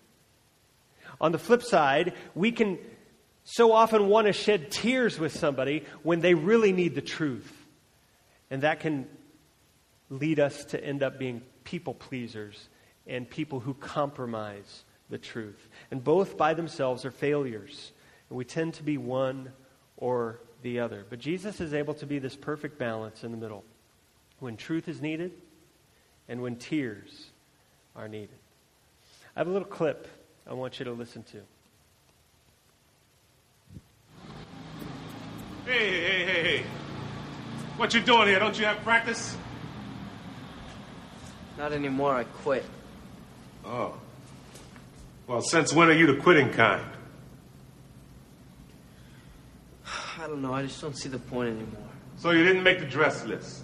On 1.20 1.32
the 1.32 1.40
flip 1.40 1.64
side, 1.64 2.14
we 2.36 2.52
can 2.52 2.78
so 3.44 3.72
often 3.72 4.08
want 4.08 4.28
to 4.28 4.34
shed 4.34 4.72
tears 4.72 5.20
with 5.20 5.36
somebody 5.36 5.86
when 6.04 6.20
they 6.20 6.34
really 6.34 6.72
need 6.72 6.96
the 6.96 7.02
truth. 7.02 7.52
And 8.50 8.64
that 8.64 8.80
can 8.80 9.08
lead 10.10 10.40
us 10.40 10.66
to 10.66 10.84
end 10.84 11.04
up 11.04 11.18
being 11.18 11.42
people 11.64 11.94
pleasers 11.94 12.70
and 13.08 13.30
people 13.30 13.60
who 13.60 13.74
compromise 13.74 14.84
the 15.10 15.18
truth. 15.18 15.70
And 15.90 16.04
both 16.04 16.38
by 16.38 16.54
themselves 16.54 17.06
are 17.06 17.12
failures. 17.12 17.92
And 18.30 18.38
we 18.38 18.46
tend 18.46 18.76
to 18.76 18.84
be 18.84 18.98
one 18.98 19.52
or 20.02 20.40
the 20.64 20.82
other. 20.82 21.06
But 21.10 21.20
Jesus 21.20 21.62
is 21.62 21.74
able 21.74 21.94
to 21.94 22.06
be 22.06 22.20
this 22.20 22.36
perfect 22.36 22.78
balance 22.78 23.24
in 23.24 23.32
the 23.32 23.38
middle. 23.38 23.64
When 24.40 24.58
truth 24.58 24.90
is 24.90 25.02
needed, 25.02 25.32
and 26.28 26.42
when 26.42 26.56
tears 26.56 27.30
are 27.96 28.08
needed. 28.08 28.30
I 29.36 29.40
have 29.40 29.48
a 29.48 29.52
little 29.52 29.68
clip 29.68 30.08
I 30.48 30.54
want 30.54 30.80
you 30.80 30.86
to 30.86 30.92
listen 30.92 31.24
to. 31.24 31.38
Hey, 35.66 36.02
hey, 36.02 36.26
hey, 36.26 36.44
hey. 36.44 36.64
What 37.78 37.94
you 37.94 38.02
doing 38.02 38.28
here? 38.28 38.40
Don't 38.40 38.58
you 38.58 38.66
have 38.66 38.78
practice? 38.78 39.36
Not 41.58 41.72
anymore. 41.72 42.16
I 42.16 42.24
quit. 42.24 42.66
Oh. 43.66 43.94
Well, 45.28 45.42
since 45.42 45.72
when 45.74 45.90
are 45.90 45.94
you 45.94 46.08
the 46.08 46.22
quitting 46.22 46.50
kind? 46.52 46.91
I 50.22 50.28
don't 50.28 50.44
know. 50.44 50.54
I 50.54 50.62
just 50.62 50.80
don't 50.80 50.96
see 50.96 51.10
the 51.10 51.18
point 51.18 51.50
anymore. 51.50 51.90
So 52.18 52.30
you 52.30 52.46
didn't 52.46 52.62
make 52.62 52.80
the 52.80 52.86
dress 52.86 53.26
list. 53.26 53.64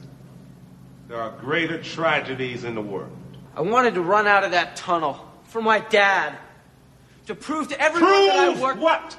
There 1.08 1.22
are 1.22 1.30
greater 1.38 1.82
tragedies 1.82 2.64
in 2.64 2.74
the 2.74 2.82
world. 2.82 3.16
I 3.56 3.62
wanted 3.62 3.94
to 3.94 4.02
run 4.02 4.26
out 4.26 4.44
of 4.44 4.52
that 4.52 4.76
tunnel 4.76 5.24
for 5.44 5.62
my 5.62 5.80
dad. 5.80 6.36
To 7.28 7.36
prove 7.36 7.68
to 7.68 7.80
everyone 7.80 8.12
Prove 8.12 8.28
that 8.28 8.58
I 8.58 8.62
worked 8.62 8.80
what? 8.80 9.18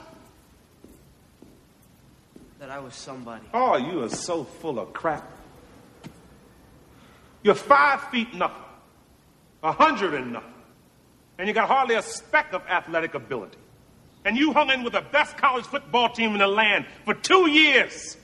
that 2.58 2.70
I 2.70 2.80
was 2.80 2.94
somebody. 2.94 3.44
Oh, 3.54 3.76
you 3.76 4.02
are 4.02 4.08
so 4.08 4.42
full 4.42 4.80
of 4.80 4.92
crap. 4.92 5.30
You're 7.44 7.54
five 7.54 8.02
feet 8.08 8.34
nothing, 8.34 8.64
a 9.62 9.70
hundred 9.70 10.14
and 10.14 10.32
nothing, 10.32 10.52
and 11.38 11.46
you 11.46 11.54
got 11.54 11.68
hardly 11.68 11.94
a 11.94 12.02
speck 12.02 12.52
of 12.52 12.62
athletic 12.66 13.14
ability. 13.14 13.58
And 14.28 14.36
you 14.36 14.52
hung 14.52 14.68
in 14.68 14.82
with 14.82 14.92
the 14.92 15.00
best 15.00 15.38
college 15.38 15.64
football 15.64 16.10
team 16.10 16.32
in 16.32 16.40
the 16.40 16.46
land 16.46 16.84
for 17.06 17.14
two 17.14 17.48
years. 17.48 18.14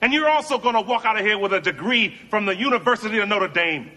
And 0.00 0.12
you're 0.12 0.28
also 0.28 0.56
going 0.56 0.76
to 0.76 0.80
walk 0.82 1.04
out 1.04 1.18
of 1.18 1.26
here 1.26 1.36
with 1.36 1.52
a 1.52 1.60
degree 1.60 2.16
from 2.30 2.46
the 2.46 2.54
University 2.54 3.18
of 3.18 3.28
Notre 3.28 3.48
Dame. 3.48 3.90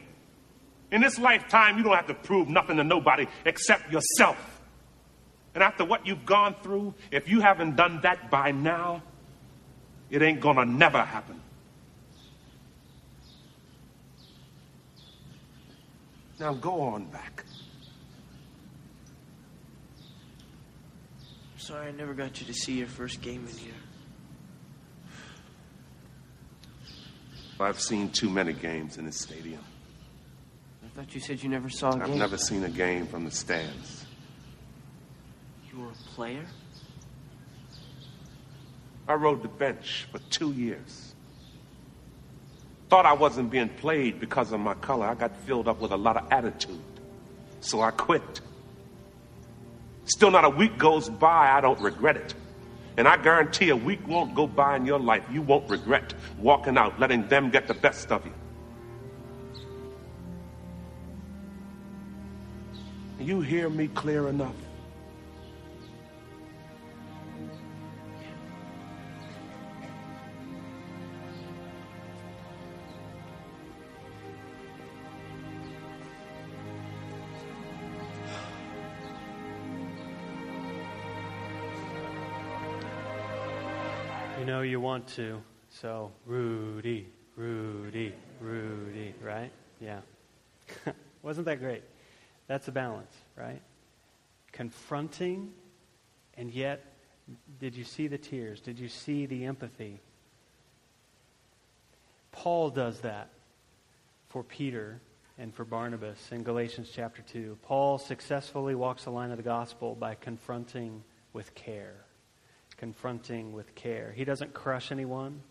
In 0.91 1.01
this 1.01 1.19
lifetime, 1.19 1.77
you 1.77 1.83
don't 1.83 1.95
have 1.95 2.07
to 2.07 2.15
prove 2.15 2.49
nothing 2.49 2.77
to 2.77 2.83
nobody 2.83 3.27
except 3.45 3.91
yourself. 3.91 4.59
And 5.53 5.61
after 5.61 5.85
what 5.85 6.07
you've 6.07 6.25
gone 6.25 6.55
through, 6.63 6.95
if 7.11 7.29
you 7.29 7.41
haven't 7.41 7.75
done 7.75 7.99
that 8.01 8.31
by 8.31 8.49
now, 8.51 9.03
it 10.09 10.23
ain't 10.23 10.39
going 10.39 10.55
to 10.55 10.65
never 10.65 11.03
happen. 11.03 11.39
Now 16.39 16.55
go 16.55 16.81
on 16.81 17.05
back. 17.05 17.45
Sorry 21.69 21.89
I 21.89 21.91
never 21.91 22.15
got 22.15 22.41
you 22.41 22.47
to 22.47 22.53
see 22.55 22.79
your 22.79 22.87
first 22.87 23.21
game 23.21 23.45
in 23.47 23.55
here. 23.55 23.71
I've 27.59 27.79
seen 27.79 28.09
too 28.09 28.27
many 28.27 28.53
games 28.53 28.97
in 28.97 29.05
this 29.05 29.19
stadium. 29.19 29.61
I 30.83 30.87
thought 30.95 31.13
you 31.13 31.21
said 31.21 31.43
you 31.43 31.49
never 31.49 31.69
saw 31.69 31.91
a 31.91 31.97
I've 31.97 32.07
game. 32.07 32.17
never 32.17 32.39
seen 32.39 32.63
a 32.63 32.69
game 32.69 33.05
from 33.05 33.23
the 33.23 33.29
stands. 33.29 34.07
You 35.71 35.81
were 35.81 35.89
a 35.89 36.15
player? 36.15 36.43
I 39.07 39.13
rode 39.13 39.43
the 39.43 39.47
bench 39.47 40.07
for 40.11 40.17
two 40.31 40.53
years. 40.53 41.13
Thought 42.89 43.05
I 43.05 43.13
wasn't 43.13 43.51
being 43.51 43.69
played 43.69 44.19
because 44.19 44.51
of 44.53 44.59
my 44.59 44.73
color. 44.73 45.05
I 45.05 45.13
got 45.13 45.37
filled 45.41 45.67
up 45.67 45.81
with 45.81 45.91
a 45.91 45.97
lot 45.97 46.17
of 46.17 46.31
attitude. 46.31 46.81
So 47.61 47.81
I 47.81 47.91
quit. 47.91 48.41
Still 50.09 50.31
not 50.31 50.43
a 50.43 50.49
week 50.49 50.77
goes 50.79 51.07
by, 51.07 51.51
I 51.51 51.61
don't 51.61 51.79
regret 51.79 52.17
it. 52.17 52.33
And 52.97 53.07
I 53.07 53.15
guarantee 53.15 53.69
a 53.69 53.75
week 53.75 54.05
won't 54.07 54.33
go 54.33 54.47
by 54.47 54.75
in 54.75 54.85
your 54.85 54.99
life. 54.99 55.23
You 55.31 55.43
won't 55.43 55.69
regret 55.69 56.15
walking 56.39 56.77
out, 56.77 56.99
letting 56.99 57.27
them 57.27 57.51
get 57.51 57.67
the 57.67 57.75
best 57.75 58.11
of 58.11 58.25
you. 58.25 58.33
You 63.19 63.41
hear 63.41 63.69
me 63.69 63.87
clear 63.89 64.29
enough? 64.29 64.55
Know 84.59 84.63
you 84.63 84.81
want 84.81 85.07
to, 85.07 85.41
so 85.69 86.11
Rudy, 86.25 87.07
Rudy, 87.37 88.13
Rudy, 88.41 89.15
right? 89.23 89.51
Yeah. 89.79 90.01
Wasn't 91.23 91.45
that 91.45 91.61
great? 91.61 91.81
That's 92.47 92.67
a 92.67 92.73
balance, 92.73 93.15
right? 93.37 93.61
Confronting, 94.51 95.53
and 96.35 96.51
yet, 96.51 96.83
did 97.61 97.73
you 97.73 97.85
see 97.85 98.07
the 98.07 98.17
tears? 98.17 98.59
Did 98.59 98.77
you 98.79 98.89
see 98.89 99.27
the 99.27 99.45
empathy? 99.45 100.01
Paul 102.33 102.69
does 102.69 102.99
that 102.99 103.29
for 104.27 104.43
Peter 104.43 104.99
and 105.37 105.53
for 105.53 105.63
Barnabas 105.63 106.33
in 106.33 106.43
Galatians 106.43 106.91
chapter 106.93 107.21
2. 107.21 107.59
Paul 107.61 107.97
successfully 107.97 108.75
walks 108.75 109.05
the 109.05 109.11
line 109.11 109.31
of 109.31 109.37
the 109.37 109.43
gospel 109.43 109.95
by 109.95 110.15
confronting 110.15 111.01
with 111.31 111.55
care. 111.55 111.95
Confronting 112.79 113.53
with 113.53 113.75
care. 113.75 114.13
He 114.15 114.25
doesn't 114.25 114.53
crush 114.53 114.91
anyone, 114.91 115.41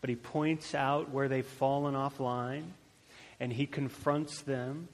but 0.00 0.10
he 0.10 0.16
points 0.16 0.74
out 0.74 1.10
where 1.10 1.28
they've 1.28 1.46
fallen 1.46 1.94
offline 1.94 2.64
and 3.38 3.52
he 3.52 3.66
confronts 3.66 4.42
them 4.42 4.88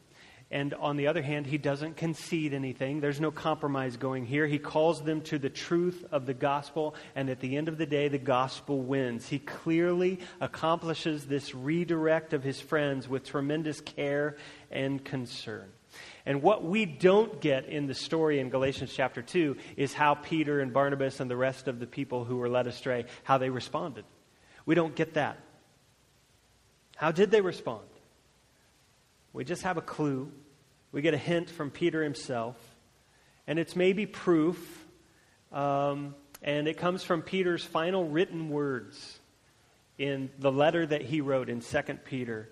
and 0.53 0.75
on 0.75 0.97
the 0.97 1.07
other 1.07 1.23
hand, 1.23 1.47
he 1.47 1.59
doesn't 1.59 1.97
concede 1.97 2.53
anything. 2.55 3.01
There's 3.01 3.21
no 3.21 3.31
compromise 3.31 3.97
going 3.97 4.27
here. 4.27 4.49
He 4.49 4.59
calls 4.59 5.01
them 5.01 5.21
to 5.23 5.39
the 5.39 5.49
truth 5.49 6.05
of 6.11 6.27
the 6.27 6.35
gospel, 6.35 6.97
and 7.15 7.31
at 7.31 7.39
the 7.39 7.57
end 7.57 7.69
of 7.69 7.79
the 7.79 7.87
day, 7.87 8.09
the 8.09 8.19
gospel 8.19 8.81
wins. 8.81 9.29
He 9.29 9.39
clearly 9.39 10.19
accomplishes 10.41 11.27
this 11.27 11.55
redirect 11.55 12.33
of 12.33 12.43
his 12.43 12.61
friends 12.61 13.09
with 13.09 13.25
tremendous 13.25 13.81
care 13.81 14.37
and 14.73 15.05
concern. 15.05 15.71
And 16.27 16.43
what 16.43 16.65
we 16.65 16.85
don't 16.85 17.41
get 17.41 17.67
in 17.67 17.87
the 17.87 17.95
story 17.95 18.41
in 18.41 18.51
Galatians 18.51 18.93
chapter 18.95 19.23
2 19.23 19.57
is 19.77 19.93
how 19.93 20.15
Peter 20.15 20.61
and 20.61 20.73
Barnabas 20.73 21.21
and 21.21 21.31
the 21.31 21.37
rest 21.37 21.69
of 21.69 21.79
the 21.79 21.87
people 21.87 22.25
who 22.25 22.37
were 22.37 22.49
led 22.49 22.67
astray, 22.67 23.07
how 23.25 23.39
they 23.39 23.51
responded. 23.51 24.05
We 24.67 24.75
don't 24.75 24.95
get 24.95 25.15
that. 25.15 25.39
How 26.97 27.13
did 27.13 27.31
they 27.31 27.41
respond? 27.41 27.87
We 29.33 29.45
just 29.45 29.63
have 29.63 29.77
a 29.77 29.83
clue. 29.83 30.31
We 30.93 31.03
get 31.03 31.15
a 31.15 31.19
hint 31.19 31.49
from 31.49 31.71
Peter 31.71 32.03
himself. 32.03 32.57
And 33.47 33.59
it's 33.59 33.75
maybe 33.75 34.07
proof. 34.07 34.87
Um, 35.53 36.15
and 36.43 36.69
it 36.69 36.77
comes 36.77 37.03
from 37.03 37.23
Peter's 37.23 37.65
final 37.65 38.09
written 38.09 38.51
words 38.51 39.19
in 39.99 40.31
the 40.39 40.51
letter 40.51 40.87
that 40.87 41.03
he 41.03 41.21
wrote 41.21 41.49
in 41.49 41.61
2 41.61 41.83
Peter. 42.05 42.49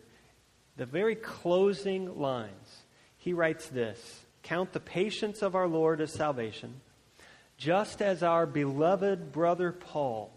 The 0.76 0.86
very 0.86 1.14
closing 1.14 2.18
lines. 2.18 2.82
He 3.18 3.32
writes 3.32 3.68
this 3.68 4.24
Count 4.42 4.72
the 4.72 4.80
patience 4.80 5.42
of 5.42 5.54
our 5.54 5.68
Lord 5.68 6.00
as 6.00 6.12
salvation, 6.12 6.80
just 7.56 8.00
as 8.00 8.22
our 8.22 8.46
beloved 8.46 9.32
brother 9.32 9.72
Paul 9.72 10.32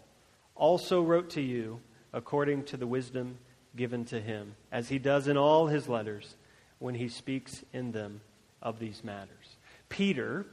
also 0.54 1.02
wrote 1.02 1.30
to 1.30 1.40
you 1.40 1.80
according 2.12 2.64
to 2.64 2.76
the 2.76 2.86
wisdom 2.86 3.38
given 3.74 4.04
to 4.06 4.20
him, 4.20 4.54
as 4.70 4.88
he 4.88 4.98
does 4.98 5.28
in 5.28 5.36
all 5.36 5.66
his 5.66 5.88
letters 5.88 6.36
when 6.78 6.94
he 6.94 7.08
speaks 7.08 7.64
in 7.72 7.92
them 7.92 8.20
of 8.60 8.78
these 8.78 9.02
matters. 9.02 9.56
Peter, 9.88 10.46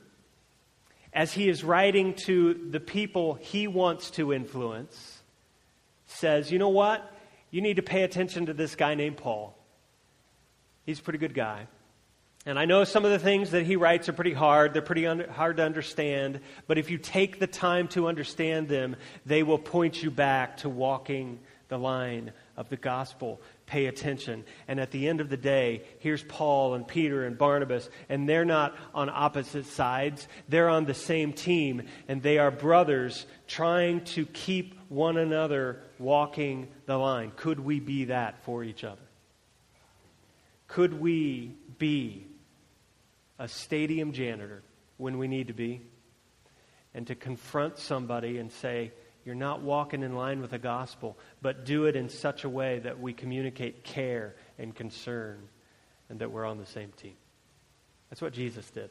as 1.11 1.33
he 1.33 1.49
is 1.49 1.63
writing 1.63 2.13
to 2.13 2.53
the 2.53 2.79
people 2.79 3.33
he 3.35 3.67
wants 3.67 4.11
to 4.11 4.31
influence, 4.31 5.21
says, 6.05 6.51
You 6.51 6.59
know 6.59 6.69
what? 6.69 7.13
You 7.51 7.61
need 7.61 7.77
to 7.77 7.83
pay 7.83 8.03
attention 8.03 8.45
to 8.45 8.53
this 8.53 8.75
guy 8.75 8.95
named 8.95 9.17
Paul. 9.17 9.57
He's 10.85 10.99
a 10.99 11.03
pretty 11.03 11.19
good 11.19 11.33
guy. 11.33 11.67
And 12.49 12.57
I 12.57 12.65
know 12.65 12.83
some 12.83 13.05
of 13.05 13.11
the 13.11 13.19
things 13.19 13.51
that 13.51 13.67
he 13.67 13.75
writes 13.75 14.09
are 14.09 14.13
pretty 14.13 14.33
hard. 14.33 14.73
They're 14.73 14.81
pretty 14.81 15.05
un- 15.05 15.27
hard 15.29 15.57
to 15.57 15.63
understand. 15.63 16.39
But 16.65 16.79
if 16.79 16.89
you 16.89 16.97
take 16.97 17.37
the 17.37 17.45
time 17.45 17.87
to 17.89 18.07
understand 18.07 18.67
them, 18.67 18.95
they 19.23 19.43
will 19.43 19.59
point 19.59 20.01
you 20.01 20.09
back 20.09 20.57
to 20.57 20.69
walking 20.69 21.41
the 21.67 21.77
line 21.77 22.31
of 22.57 22.67
the 22.69 22.75
gospel. 22.75 23.39
Pay 23.67 23.85
attention. 23.85 24.45
And 24.67 24.79
at 24.79 24.89
the 24.89 25.07
end 25.07 25.21
of 25.21 25.29
the 25.29 25.37
day, 25.37 25.83
here's 25.99 26.23
Paul 26.23 26.73
and 26.73 26.87
Peter 26.87 27.27
and 27.27 27.37
Barnabas, 27.37 27.87
and 28.09 28.27
they're 28.27 28.45
not 28.45 28.75
on 28.95 29.11
opposite 29.11 29.67
sides. 29.67 30.27
They're 30.47 30.69
on 30.69 30.85
the 30.85 30.95
same 30.95 31.33
team, 31.33 31.83
and 32.07 32.23
they 32.23 32.39
are 32.39 32.49
brothers 32.49 33.27
trying 33.45 34.05
to 34.05 34.25
keep 34.25 34.73
one 34.89 35.17
another 35.17 35.83
walking 35.99 36.69
the 36.87 36.97
line. 36.97 37.31
Could 37.35 37.59
we 37.59 37.79
be 37.79 38.05
that 38.05 38.43
for 38.43 38.63
each 38.63 38.83
other? 38.83 38.97
Could 40.67 40.99
we 40.99 41.53
be 41.77 42.25
a 43.39 43.47
stadium 43.47 44.11
janitor 44.11 44.61
when 44.97 45.17
we 45.17 45.27
need 45.27 45.47
to 45.47 45.53
be? 45.53 45.81
And 46.93 47.07
to 47.07 47.15
confront 47.15 47.77
somebody 47.77 48.37
and 48.37 48.51
say, 48.51 48.91
you're 49.25 49.35
not 49.35 49.61
walking 49.61 50.01
in 50.01 50.15
line 50.15 50.41
with 50.41 50.51
the 50.51 50.59
gospel, 50.59 51.17
but 51.41 51.65
do 51.65 51.85
it 51.85 51.95
in 51.95 52.09
such 52.09 52.43
a 52.43 52.49
way 52.49 52.79
that 52.79 52.99
we 52.99 53.13
communicate 53.13 53.83
care 53.83 54.35
and 54.57 54.73
concern 54.73 55.47
and 56.09 56.19
that 56.19 56.31
we're 56.31 56.45
on 56.45 56.57
the 56.57 56.65
same 56.65 56.91
team. 56.93 57.15
That's 58.09 58.21
what 58.21 58.33
Jesus 58.33 58.69
did. 58.71 58.89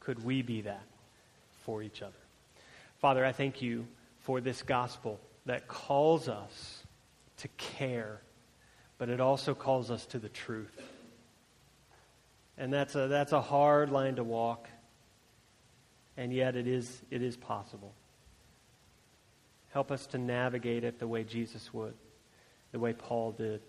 Could 0.00 0.24
we 0.24 0.42
be 0.42 0.62
that 0.62 0.84
for 1.62 1.82
each 1.82 2.02
other? 2.02 2.12
Father, 2.98 3.24
I 3.24 3.32
thank 3.32 3.62
you 3.62 3.86
for 4.20 4.40
this 4.40 4.62
gospel 4.62 5.20
that 5.46 5.68
calls 5.68 6.28
us 6.28 6.82
to 7.38 7.48
care, 7.58 8.20
but 8.98 9.08
it 9.08 9.20
also 9.20 9.54
calls 9.54 9.90
us 9.90 10.04
to 10.06 10.18
the 10.18 10.28
truth. 10.28 10.82
And 12.56 12.72
that's 12.72 12.94
a, 12.94 13.08
that's 13.08 13.32
a 13.32 13.40
hard 13.40 13.90
line 13.90 14.16
to 14.16 14.24
walk, 14.24 14.68
and 16.16 16.32
yet 16.32 16.54
it 16.54 16.66
is, 16.66 17.02
it 17.10 17.20
is 17.22 17.36
possible. 17.36 17.92
Help 19.72 19.90
us 19.90 20.06
to 20.08 20.18
navigate 20.18 20.84
it 20.84 21.00
the 21.00 21.08
way 21.08 21.24
Jesus 21.24 21.74
would, 21.74 21.94
the 22.70 22.78
way 22.78 22.92
Paul 22.92 23.32
did. 23.32 23.60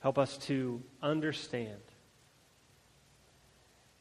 Help 0.00 0.18
us 0.18 0.36
to 0.38 0.82
understand 1.02 1.80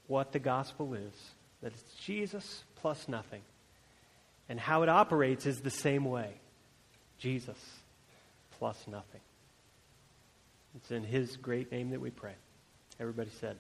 what 0.08 0.32
the 0.32 0.39
gospel 0.39 0.93
is 0.93 1.13
that 1.62 1.73
it's 1.73 1.93
Jesus 2.03 2.63
plus 2.77 3.08
nothing. 3.08 3.41
And 4.49 4.60
how 4.60 4.84
it 4.84 4.89
operates 4.89 5.45
is 5.45 5.60
the 5.60 5.69
same 5.69 6.06
way 6.06 6.34
Jesus 7.19 7.58
plus 8.58 8.77
nothing. 8.88 9.21
It's 10.77 10.91
in 10.91 11.03
His 11.03 11.37
great 11.37 11.71
name 11.71 11.89
that 11.89 11.99
we 11.99 12.11
pray. 12.11 12.35
Everybody 12.99 13.31
said, 13.31 13.57